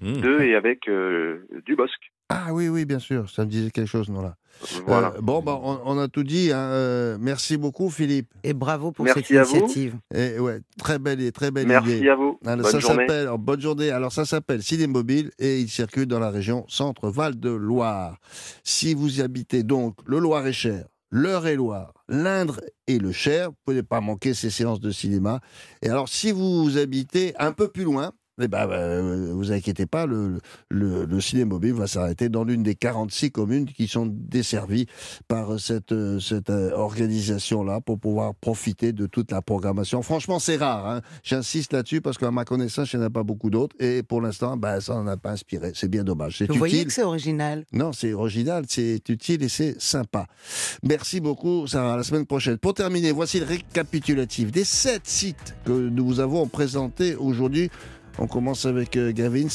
[0.00, 0.20] Mmh.
[0.20, 1.98] 2 et avec euh, Dubosc.
[2.30, 4.36] Ah oui, oui, bien sûr, ça me disait quelque chose, non là.
[4.86, 5.14] Voilà.
[5.16, 6.52] Euh, bon, bah, on, on a tout dit.
[6.52, 8.28] hein, euh, merci beaucoup, Philippe.
[8.44, 9.56] Et bravo pour Merci cette à vous.
[9.56, 9.94] initiative.
[10.14, 12.08] Et ouais, très belle, et très belle Merci idée.
[12.10, 12.38] à vous.
[12.44, 12.96] Alors, Bonne ça journée.
[13.06, 13.90] s'appelle, alors, bonne journée.
[13.90, 18.18] Alors, ça s'appelle Cinémobile et il circule dans la région Centre-Val de Loire.
[18.62, 24.00] Si vous habitez donc le Loir-et-Cher, l'Eure-et-Loire, l'Indre et le Cher, vous ne pouvez pas
[24.02, 25.40] manquer ces séances de cinéma.
[25.82, 30.06] Et alors, si vous habitez un peu plus loin, eh ben, euh, vous inquiétez pas,
[30.06, 34.86] le, le, le cinémobile va s'arrêter dans l'une des 46 communes qui sont desservies
[35.26, 40.02] par cette, euh, cette euh, organisation-là pour pouvoir profiter de toute la programmation.
[40.02, 40.86] Franchement, c'est rare.
[40.86, 41.00] hein.
[41.22, 43.74] J'insiste là-dessus parce qu'à ma connaissance, il n'y en a pas beaucoup d'autres.
[43.80, 45.72] Et pour l'instant, ben, ça n'en a pas inspiré.
[45.74, 46.42] C'est bien dommage.
[46.48, 46.86] Vous voyez utile.
[46.88, 47.64] que c'est original.
[47.72, 50.26] Non, c'est original, c'est utile et c'est sympa.
[50.82, 51.94] Merci beaucoup, Sarah.
[51.94, 52.58] À la semaine prochaine.
[52.58, 57.70] Pour terminer, voici le récapitulatif des sept sites que nous vous avons présentés aujourd'hui.
[58.18, 59.46] On commence avec euh, Gavins.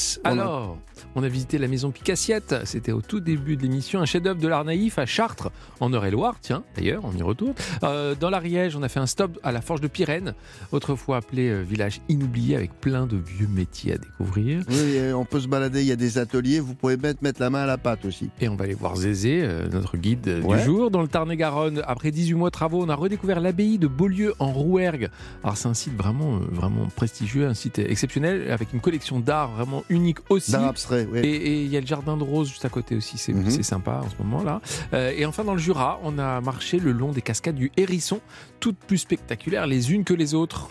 [1.14, 4.48] On a visité la maison Picassiette, c'était au tout début de l'émission, un chef-d'œuvre de
[4.48, 5.50] l'art naïf à Chartres,
[5.80, 7.54] en Eure-et-Loire, tiens, d'ailleurs, on y retourne.
[7.82, 10.34] Euh, dans l'Ariège, on a fait un stop à la Forge de Pyrène,
[10.72, 14.62] autrefois appelé euh, village inoublié, avec plein de vieux métiers à découvrir.
[14.68, 17.40] Oui, euh, on peut se balader, il y a des ateliers, vous pouvez mettre, mettre
[17.40, 18.30] la main à la pâte aussi.
[18.40, 20.58] Et on va aller voir Zézé, notre guide Ouais.
[20.58, 20.90] du jour.
[20.90, 24.52] Dans le Tarn-et-Garonne, après 18 mois de travaux, on a redécouvert l'abbaye de Beaulieu en
[24.52, 25.10] Rouergue.
[25.42, 29.84] Alors c'est un site vraiment, vraiment prestigieux, un site exceptionnel, avec une collection d'art vraiment
[29.88, 30.52] unique aussi.
[30.52, 31.18] D'art abstrait, oui.
[31.20, 33.62] Et il y a le jardin de roses juste à côté aussi, c'est Mhm.
[33.62, 34.60] sympa en ce moment-là.
[34.92, 38.20] Euh, et enfin, dans le Jura, on a marché le long des cascades du Hérisson,
[38.60, 40.68] toutes plus spectaculaires les unes que les autres.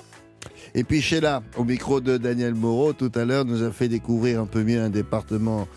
[0.76, 4.42] Et puis Sheila, au micro de Daniel Moreau, tout à l'heure, nous a fait découvrir
[4.42, 5.68] un peu mieux un département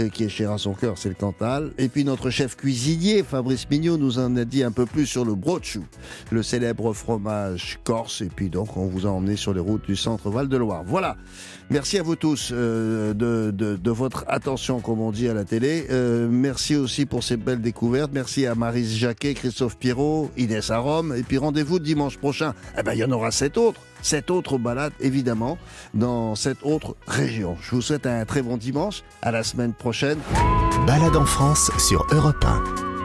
[0.00, 1.72] euh, qui est cher à son cœur, c'est le Cantal.
[1.76, 5.26] Et puis notre chef cuisinier, Fabrice Mignot, nous en a dit un peu plus sur
[5.26, 5.84] le brochou,
[6.30, 8.22] le célèbre fromage corse.
[8.22, 10.84] Et puis donc, on vous a emmené sur les routes du centre Val-de-Loire.
[10.86, 11.16] Voilà.
[11.68, 15.86] Merci à vous tous euh, de, votre attention, comme on dit à la télé.
[15.90, 18.10] Euh, merci aussi pour ces belles découvertes.
[18.12, 21.14] Merci à Marise Jacquet, Christophe Pierrot, Inès à Rome.
[21.16, 22.54] Et puis rendez-vous dimanche prochain.
[22.78, 23.80] Eh ben, il y en aura sept autres.
[24.02, 25.58] Sept autres balades, évidemment,
[25.94, 27.56] dans cette autre région.
[27.60, 29.02] Je vous souhaite un très bon dimanche.
[29.22, 30.18] À la semaine prochaine.
[30.86, 32.95] Balade en France sur Europe 1.